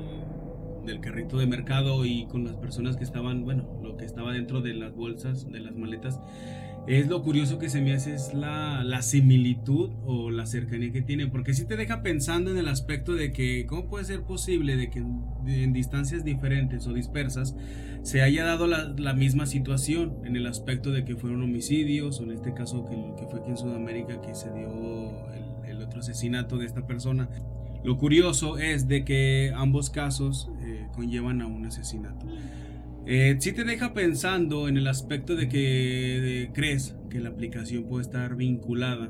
del 0.84 1.00
carrito 1.00 1.38
de 1.38 1.46
mercado 1.46 2.04
y 2.04 2.26
con 2.26 2.44
las 2.44 2.56
personas 2.56 2.96
que 2.96 3.04
estaban, 3.04 3.44
bueno, 3.44 3.64
lo 3.82 3.96
que 3.96 4.04
estaba 4.04 4.32
dentro 4.32 4.60
de 4.60 4.74
las 4.74 4.94
bolsas, 4.94 5.50
de 5.50 5.60
las 5.60 5.74
maletas, 5.76 6.20
es 6.86 7.08
lo 7.08 7.22
curioso 7.22 7.58
que 7.58 7.68
se 7.68 7.80
me 7.80 7.92
hace 7.92 8.14
es 8.14 8.34
la, 8.34 9.02
similitud 9.02 9.90
o 10.04 10.30
la 10.30 10.46
cercanía 10.46 10.92
que 10.92 11.02
tienen, 11.02 11.30
porque 11.30 11.54
si 11.54 11.64
te 11.64 11.76
deja 11.76 12.02
pensando 12.02 12.50
en 12.50 12.58
el 12.58 12.68
aspecto 12.68 13.14
de 13.14 13.32
que 13.32 13.66
cómo 13.66 13.86
puede 13.88 14.04
ser 14.04 14.22
posible 14.22 14.76
de 14.76 14.90
que 14.90 14.98
en, 14.98 15.72
distancias 15.72 16.24
diferentes 16.24 16.86
o 16.86 16.92
dispersas 16.92 17.54
se 18.02 18.22
haya 18.22 18.44
dado 18.44 18.66
la, 18.66 19.14
misma 19.14 19.46
situación 19.46 20.18
en 20.24 20.36
el 20.36 20.46
aspecto 20.46 20.90
de 20.90 21.04
que 21.04 21.16
fueron 21.16 21.42
homicidios 21.42 22.20
o 22.20 22.24
en 22.24 22.32
este 22.32 22.54
caso 22.54 22.84
que, 22.84 23.26
fue 23.26 23.40
aquí 23.40 23.50
en 23.50 23.56
Sudamérica 23.56 24.20
que 24.20 24.34
se 24.34 24.52
dio 24.52 25.10
el, 25.32 25.70
el, 25.70 25.82
otro 25.82 26.00
asesinato 26.00 26.58
de 26.58 26.66
esta 26.66 26.86
persona. 26.86 27.28
Lo 27.82 27.96
curioso 27.96 28.58
es 28.58 28.88
de 28.88 29.04
que 29.04 29.52
ambos 29.54 29.90
casos 29.90 30.50
eh, 30.62 30.86
conllevan 30.92 31.40
a 31.40 31.46
un 31.46 31.64
asesinato. 31.66 32.26
Eh, 33.06 33.36
sí 33.40 33.52
te 33.52 33.64
deja 33.64 33.94
pensando 33.94 34.68
en 34.68 34.76
el 34.76 34.86
aspecto 34.86 35.34
de 35.34 35.48
que 35.48 36.50
crees 36.52 36.96
que 37.08 37.20
la 37.20 37.30
aplicación 37.30 37.84
puede 37.84 38.02
estar 38.02 38.36
vinculada 38.36 39.08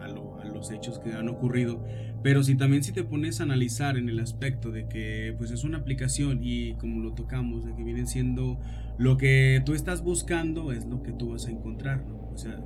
a, 0.00 0.08
los 0.52 0.70
hechos 0.70 0.98
que 1.00 1.12
han 1.12 1.28
ocurrido, 1.28 1.82
pero 2.22 2.44
si 2.44 2.54
también 2.54 2.84
si 2.84 2.92
te 2.92 3.02
pones 3.02 3.40
a 3.40 3.44
analizar 3.44 3.96
en 3.96 4.08
el 4.08 4.20
aspecto 4.20 4.70
de 4.70 4.86
que 4.86 5.34
pues 5.36 5.50
es 5.50 5.64
una 5.64 5.78
aplicación 5.78 6.40
y 6.42 6.74
como 6.74 7.02
lo 7.02 7.14
tocamos, 7.14 7.64
de 7.64 7.74
que 7.74 7.82
vienen 7.82 8.06
siendo 8.06 8.60
lo 8.98 9.16
que 9.16 9.62
tú 9.64 9.74
estás 9.74 10.02
buscando 10.02 10.70
es 10.70 10.84
lo 10.86 11.02
que 11.02 11.12
tú 11.12 11.30
vas 11.30 11.46
a 11.46 11.50
encontrar, 11.50 12.04
O 12.32 12.36
sea, 12.36 12.60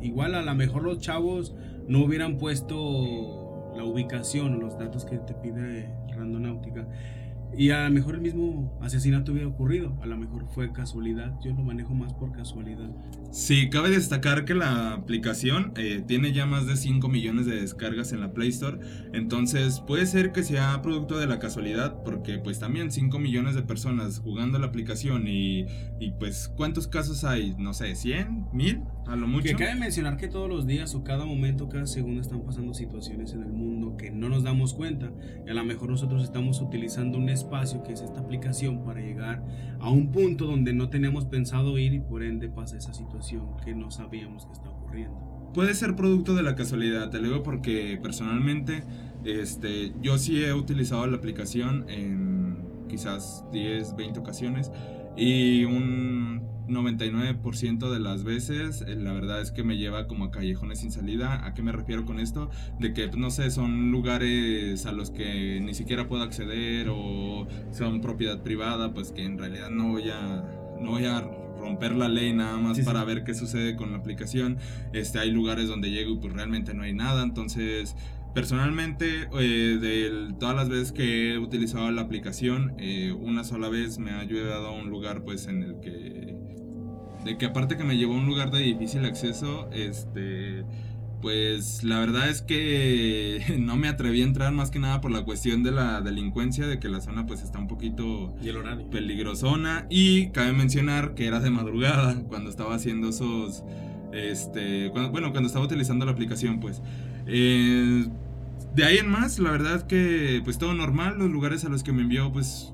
igual 0.00 0.34
a 0.34 0.42
lo 0.42 0.54
mejor 0.54 0.84
los 0.84 1.00
chavos 1.00 1.54
no 1.88 2.04
hubieran 2.04 2.38
puesto 2.38 3.72
la 3.76 3.84
ubicación 3.84 4.54
o 4.54 4.58
los 4.58 4.78
datos 4.78 5.04
que 5.04 5.18
te 5.18 5.34
pide 5.34 5.88
Randonáutica 6.14 6.86
Y 7.56 7.70
a 7.70 7.84
lo 7.84 7.90
mejor 7.90 8.14
el 8.14 8.20
mismo 8.20 8.78
asesinato 8.80 9.32
hubiera 9.32 9.48
ocurrido. 9.48 9.96
A 10.02 10.06
lo 10.06 10.16
mejor 10.16 10.46
fue 10.54 10.72
casualidad. 10.72 11.34
Yo 11.44 11.52
lo 11.52 11.62
manejo 11.62 11.94
más 11.94 12.14
por 12.14 12.32
casualidad. 12.32 12.90
Sí, 13.30 13.70
cabe 13.70 13.90
destacar 13.90 14.44
que 14.44 14.54
la 14.54 14.92
aplicación 14.92 15.72
eh, 15.76 16.02
tiene 16.06 16.32
ya 16.32 16.46
más 16.46 16.66
de 16.66 16.76
5 16.76 17.08
millones 17.08 17.46
de 17.46 17.60
descargas 17.60 18.12
en 18.12 18.20
la 18.20 18.32
Play 18.32 18.48
Store. 18.48 18.78
Entonces 19.12 19.80
puede 19.80 20.06
ser 20.06 20.32
que 20.32 20.42
sea 20.42 20.80
producto 20.82 21.18
de 21.18 21.26
la 21.26 21.38
casualidad. 21.38 22.02
Porque 22.04 22.38
pues 22.38 22.58
también 22.58 22.90
5 22.90 23.18
millones 23.18 23.54
de 23.54 23.62
personas 23.62 24.20
jugando 24.20 24.58
la 24.58 24.66
aplicación. 24.66 25.26
Y, 25.26 25.66
y 25.98 26.12
pues 26.18 26.52
¿cuántos 26.56 26.86
casos 26.86 27.24
hay? 27.24 27.54
No 27.58 27.74
sé, 27.74 27.94
100, 27.94 28.48
1000 28.52 28.82
a 29.06 29.16
lo 29.16 29.26
mucho. 29.26 29.44
Que 29.44 29.54
cabe 29.54 29.74
mencionar 29.74 30.16
que 30.16 30.28
todos 30.28 30.48
los 30.48 30.66
días 30.66 30.94
o 30.94 31.02
cada 31.04 31.24
momento, 31.24 31.68
cada 31.68 31.86
segundo 31.86 32.20
están 32.20 32.42
pasando 32.42 32.74
situaciones 32.74 33.32
en 33.32 33.42
el 33.42 33.52
mundo 33.52 33.96
que 33.96 34.10
no 34.10 34.28
nos 34.28 34.44
damos 34.44 34.74
cuenta. 34.74 35.10
Y 35.46 35.50
a 35.50 35.54
lo 35.54 35.64
mejor 35.64 35.90
nosotros 35.90 36.22
estamos 36.22 36.60
utilizando 36.60 37.18
un 37.18 37.28
espacio 37.40 37.82
que 37.82 37.92
es 37.92 38.00
esta 38.00 38.20
aplicación 38.20 38.84
para 38.84 39.00
llegar 39.00 39.42
a 39.80 39.90
un 39.90 40.12
punto 40.12 40.46
donde 40.46 40.72
no 40.72 40.88
teníamos 40.88 41.24
pensado 41.24 41.78
ir 41.78 41.92
y 41.94 42.00
por 42.00 42.22
ende 42.22 42.48
pasa 42.48 42.76
esa 42.76 42.94
situación 42.94 43.56
que 43.64 43.74
no 43.74 43.90
sabíamos 43.90 44.46
que 44.46 44.52
está 44.52 44.70
ocurriendo. 44.70 45.18
Puede 45.54 45.74
ser 45.74 45.96
producto 45.96 46.34
de 46.34 46.42
la 46.42 46.54
casualidad, 46.54 47.10
te 47.10 47.18
lo 47.18 47.28
digo 47.28 47.42
porque 47.42 47.98
personalmente 48.00 48.84
este, 49.24 49.92
yo 50.00 50.16
sí 50.18 50.42
he 50.42 50.52
utilizado 50.52 51.06
la 51.06 51.16
aplicación 51.16 51.86
en 51.88 52.58
quizás 52.88 53.44
10, 53.52 53.96
20 53.96 54.20
ocasiones 54.20 54.70
y 55.16 55.64
un 55.64 56.42
99% 56.70 57.90
de 57.90 58.00
las 58.00 58.24
veces 58.24 58.82
eh, 58.86 58.96
la 58.96 59.12
verdad 59.12 59.40
es 59.40 59.50
que 59.52 59.62
me 59.62 59.76
lleva 59.76 60.06
como 60.06 60.24
a 60.26 60.30
callejones 60.30 60.80
sin 60.80 60.90
salida. 60.92 61.44
¿A 61.46 61.54
qué 61.54 61.62
me 61.62 61.72
refiero 61.72 62.04
con 62.04 62.20
esto? 62.20 62.50
De 62.78 62.92
que, 62.92 63.08
no 63.08 63.30
sé, 63.30 63.50
son 63.50 63.90
lugares 63.90 64.86
a 64.86 64.92
los 64.92 65.10
que 65.10 65.60
ni 65.60 65.74
siquiera 65.74 66.08
puedo 66.08 66.22
acceder 66.22 66.88
o 66.90 67.46
son 67.72 68.00
propiedad 68.00 68.42
privada, 68.42 68.92
pues 68.94 69.12
que 69.12 69.24
en 69.24 69.38
realidad 69.38 69.70
no 69.70 69.88
voy 69.88 70.10
a, 70.10 70.44
no 70.80 70.90
voy 70.92 71.04
a 71.06 71.20
romper 71.60 71.92
la 71.94 72.08
ley 72.08 72.32
nada 72.32 72.56
más 72.56 72.76
Sí, 72.76 72.82
sí. 72.82 72.86
para 72.86 73.04
ver 73.04 73.22
qué 73.24 73.34
sucede 73.34 73.76
con 73.76 73.92
la 73.92 73.98
aplicación. 73.98 74.58
Este, 74.92 75.18
hay 75.18 75.30
lugares 75.30 75.68
donde 75.68 75.90
llego 75.90 76.12
y 76.14 76.18
pues 76.18 76.32
realmente 76.32 76.74
no 76.74 76.82
hay 76.82 76.92
nada, 76.94 77.22
entonces... 77.22 77.96
Personalmente, 78.32 79.28
eh, 79.40 79.78
de 79.80 80.32
todas 80.38 80.54
las 80.54 80.68
veces 80.68 80.92
que 80.92 81.32
he 81.32 81.38
utilizado 81.38 81.90
la 81.90 82.02
aplicación, 82.02 82.74
eh, 82.78 83.10
una 83.10 83.42
sola 83.42 83.68
vez 83.68 83.98
me 83.98 84.12
ha 84.12 84.20
ayudado 84.20 84.68
a 84.68 84.70
un 84.70 84.88
lugar 84.88 85.24
pues 85.24 85.48
en 85.48 85.64
el 85.64 85.80
que 85.80 86.36
de 87.24 87.36
que 87.38 87.46
aparte 87.46 87.76
que 87.76 87.84
me 87.84 87.96
llevó 87.96 88.14
a 88.14 88.18
un 88.18 88.26
lugar 88.26 88.50
de 88.50 88.60
difícil 88.60 89.04
acceso, 89.04 89.68
este, 89.72 90.64
pues 91.20 91.84
la 91.84 91.98
verdad 92.00 92.28
es 92.30 92.40
que 92.42 93.56
no 93.58 93.76
me 93.76 93.88
atreví 93.88 94.22
a 94.22 94.24
entrar 94.24 94.52
más 94.52 94.70
que 94.70 94.78
nada 94.78 95.00
por 95.00 95.10
la 95.10 95.22
cuestión 95.24 95.62
de 95.62 95.70
la 95.72 96.00
delincuencia, 96.00 96.66
de 96.66 96.78
que 96.78 96.88
la 96.88 97.00
zona 97.00 97.26
pues 97.26 97.42
está 97.42 97.58
un 97.58 97.68
poquito 97.68 98.34
Y 98.42 98.48
el 98.48 98.56
horario. 98.56 98.88
peligrosona 98.90 99.86
y 99.90 100.28
cabe 100.30 100.52
mencionar 100.52 101.14
que 101.14 101.26
era 101.26 101.40
de 101.40 101.50
madrugada 101.50 102.22
cuando 102.28 102.48
estaba 102.50 102.74
haciendo 102.74 103.10
esos, 103.10 103.64
este, 104.12 104.90
cuando- 104.92 105.10
bueno, 105.10 105.30
cuando 105.32 105.46
estaba 105.48 105.64
utilizando 105.64 106.06
la 106.06 106.12
aplicación 106.12 106.58
pues. 106.60 106.80
Eh, 107.26 108.06
de 108.74 108.84
ahí 108.84 108.98
en 108.98 109.08
más, 109.10 109.38
la 109.40 109.50
verdad 109.50 109.86
que 109.86 110.40
pues 110.44 110.56
todo 110.58 110.72
normal, 110.74 111.18
los 111.18 111.28
lugares 111.30 111.64
a 111.64 111.68
los 111.68 111.82
que 111.82 111.92
me 111.92 112.02
envió 112.02 112.32
pues 112.32 112.72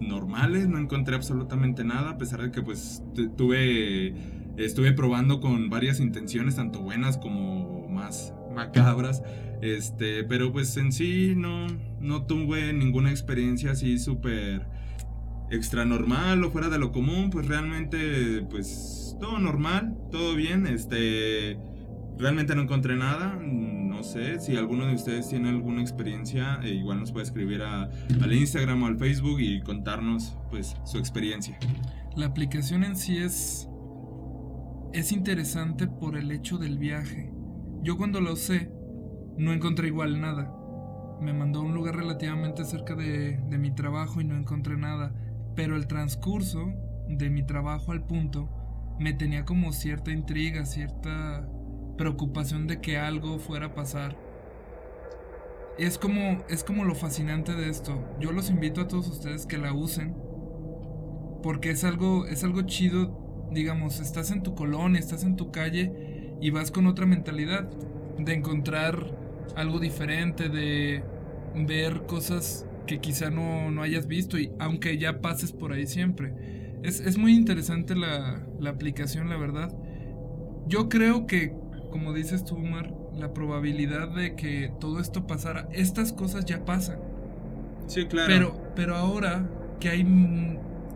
normales, 0.00 0.68
no 0.68 0.78
encontré 0.78 1.14
absolutamente 1.14 1.84
nada, 1.84 2.10
a 2.10 2.18
pesar 2.18 2.42
de 2.42 2.50
que 2.50 2.62
pues 2.62 3.02
tu- 3.14 3.30
tuve, 3.30 4.14
estuve 4.56 4.92
probando 4.92 5.40
con 5.40 5.70
varias 5.70 6.00
intenciones, 6.00 6.56
tanto 6.56 6.80
buenas 6.80 7.18
como 7.18 7.88
más 7.88 8.34
macabras, 8.54 9.22
este, 9.62 10.24
pero 10.24 10.52
pues 10.52 10.76
en 10.76 10.92
sí 10.92 11.34
no, 11.36 11.66
no 12.00 12.24
tuve 12.26 12.72
ninguna 12.72 13.10
experiencia 13.10 13.72
así 13.72 13.98
súper 13.98 14.66
extra 15.50 15.84
normal 15.84 16.42
o 16.44 16.50
fuera 16.50 16.68
de 16.68 16.78
lo 16.78 16.90
común, 16.92 17.30
pues 17.30 17.46
realmente 17.46 18.44
pues 18.50 19.16
todo 19.20 19.38
normal, 19.38 19.96
todo 20.10 20.34
bien, 20.34 20.66
este... 20.66 21.58
Realmente 22.18 22.54
no 22.54 22.62
encontré 22.62 22.96
nada, 22.96 23.38
si 24.38 24.56
alguno 24.56 24.86
de 24.86 24.94
ustedes 24.94 25.28
tiene 25.28 25.48
alguna 25.48 25.80
experiencia, 25.80 26.60
eh, 26.62 26.74
igual 26.74 27.00
nos 27.00 27.12
puede 27.12 27.24
escribir 27.24 27.62
al 27.62 28.32
Instagram 28.32 28.82
o 28.82 28.86
al 28.86 28.98
Facebook 28.98 29.40
y 29.40 29.60
contarnos 29.62 30.36
pues 30.50 30.76
su 30.84 30.98
experiencia. 30.98 31.58
La 32.14 32.26
aplicación 32.26 32.84
en 32.84 32.96
sí 32.96 33.18
es 33.18 33.68
es 34.92 35.12
interesante 35.12 35.86
por 35.88 36.16
el 36.16 36.30
hecho 36.30 36.56
del 36.56 36.78
viaje. 36.78 37.30
Yo 37.82 37.98
cuando 37.98 38.20
la 38.20 38.32
usé 38.32 38.70
no 39.36 39.52
encontré 39.52 39.88
igual 39.88 40.20
nada. 40.20 40.52
Me 41.20 41.32
mandó 41.32 41.60
a 41.60 41.64
un 41.64 41.74
lugar 41.74 41.96
relativamente 41.96 42.64
cerca 42.64 42.94
de 42.94 43.58
mi 43.58 43.74
trabajo 43.74 44.20
y 44.20 44.24
no 44.24 44.36
encontré 44.36 44.76
nada. 44.76 45.12
Pero 45.54 45.76
el 45.76 45.86
transcurso 45.86 46.72
de 47.08 47.30
mi 47.30 47.44
trabajo 47.44 47.92
al 47.92 48.06
punto 48.06 48.50
me 48.98 49.12
tenía 49.12 49.44
como 49.44 49.72
cierta 49.72 50.10
intriga, 50.10 50.64
cierta 50.64 51.46
preocupación 51.96 52.66
de 52.66 52.80
que 52.80 52.98
algo 52.98 53.38
fuera 53.38 53.66
a 53.66 53.74
pasar. 53.74 54.16
Es 55.78 55.98
como, 55.98 56.42
es 56.48 56.64
como 56.64 56.84
lo 56.84 56.94
fascinante 56.94 57.52
de 57.54 57.68
esto. 57.68 58.02
Yo 58.18 58.32
los 58.32 58.50
invito 58.50 58.80
a 58.80 58.88
todos 58.88 59.08
ustedes 59.08 59.46
que 59.46 59.58
la 59.58 59.72
usen 59.72 60.14
porque 61.42 61.70
es 61.70 61.84
algo, 61.84 62.26
es 62.26 62.42
algo 62.44 62.62
chido, 62.62 63.48
digamos, 63.52 64.00
estás 64.00 64.30
en 64.30 64.42
tu 64.42 64.54
colonia, 64.54 64.98
estás 64.98 65.22
en 65.22 65.36
tu 65.36 65.52
calle 65.52 66.34
y 66.40 66.50
vas 66.50 66.70
con 66.70 66.86
otra 66.86 67.06
mentalidad 67.06 67.70
de 68.18 68.34
encontrar 68.34 69.16
algo 69.54 69.78
diferente, 69.78 70.48
de 70.48 71.04
ver 71.54 72.06
cosas 72.06 72.66
que 72.86 73.00
quizá 73.00 73.30
no, 73.30 73.70
no 73.70 73.82
hayas 73.82 74.06
visto 74.06 74.38
y 74.38 74.52
aunque 74.58 74.98
ya 74.98 75.20
pases 75.20 75.52
por 75.52 75.72
ahí 75.72 75.86
siempre. 75.86 76.32
Es, 76.82 77.00
es 77.00 77.16
muy 77.16 77.34
interesante 77.34 77.94
la, 77.94 78.44
la 78.58 78.70
aplicación, 78.70 79.28
la 79.28 79.36
verdad. 79.36 79.72
Yo 80.66 80.88
creo 80.88 81.26
que, 81.26 81.54
como 81.90 82.12
dices 82.12 82.44
tú, 82.44 82.56
Omar, 82.56 82.92
la 83.14 83.32
probabilidad 83.32 84.08
de 84.08 84.34
que 84.34 84.72
todo 84.80 85.00
esto 85.00 85.26
pasara, 85.26 85.68
estas 85.72 86.12
cosas 86.12 86.44
ya 86.44 86.64
pasan. 86.64 86.98
Sí, 87.86 88.06
claro. 88.06 88.26
Pero, 88.28 88.72
pero 88.74 88.96
ahora 88.96 89.48
que 89.80 89.88
hay 89.88 90.04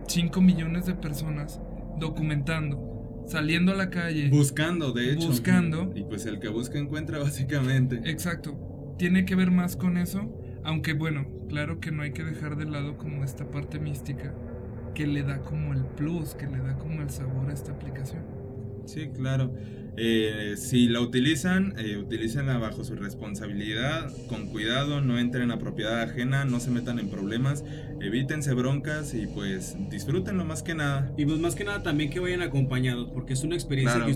5 0.07 0.41
millones 0.41 0.87
de 0.87 0.95
personas 0.95 1.61
documentando, 1.99 3.25
saliendo 3.27 3.73
a 3.73 3.77
la 3.77 3.91
calle. 3.91 4.29
buscando, 4.29 4.93
de 4.93 5.13
hecho. 5.13 5.29
Buscando. 5.29 5.93
Y 5.95 6.05
pues 6.05 6.27
el 6.27 6.41
que 6.41 6.49
busca 6.49 6.79
encuentra 6.79 7.19
básicamente. 7.19 8.01
Exacto. 8.05 8.59
Tiene 8.99 9.25
que 9.25 9.35
ver 9.35 9.51
más 9.51 9.77
con 9.77 9.97
eso. 9.97 10.29
Aunque 10.63 10.93
bueno, 10.93 11.27
claro 11.49 11.81
que 11.81 11.91
no 11.91 12.03
hay 12.03 12.13
que 12.13 12.25
dejar 12.25 12.57
de 12.57 12.67
lado 12.67 12.99
como 12.99 13.25
esta 13.25 13.51
parte 13.51 13.79
mística 13.79 14.35
que 14.95 15.07
le 15.07 15.23
da 15.23 15.41
como 15.41 15.73
el 15.73 15.85
plus, 15.85 16.35
que 16.35 16.47
le 16.47 16.59
da 16.59 16.77
como 16.77 17.01
el 17.01 17.11
sabor 17.11 17.49
a 17.49 17.53
esta 17.53 17.73
aplicación. 17.73 18.23
Sí, 18.85 19.09
claro. 19.15 19.55
Eh, 19.97 20.55
si 20.57 20.89
la 20.89 21.01
utilizan, 21.01 21.75
eh, 21.79 21.97
utilícenla 21.97 22.59
bajo 22.59 22.85
su 22.85 22.95
responsabilidad, 22.97 24.11
con 24.29 24.47
cuidado, 24.47 25.01
no 25.01 25.19
entren 25.19 25.51
a 25.51 25.59
propiedad 25.59 26.01
ajena, 26.03 26.45
no 26.45 26.61
se 26.61 26.71
metan 26.71 26.99
en 26.99 27.11
problemas, 27.11 27.65
evítense 28.01 28.55
broncas 28.55 29.13
y 29.15 29.27
pues 29.27 29.77
disfrútenlo 29.91 30.45
más 30.45 30.63
que 30.63 30.75
nada. 30.75 31.13
Y 31.17 31.27
pues 31.27 31.39
más 31.39 31.55
que 31.55 31.65
nada 31.65 31.83
también 31.83 32.11
que 32.11 32.21
vayan 32.21 32.43
acompañados, 32.43 33.11
porque 33.13 33.33
es 33.35 33.43
una 33.45 33.55
experiencia 33.57 33.95
Claro. 33.97 34.07
que 34.07 34.09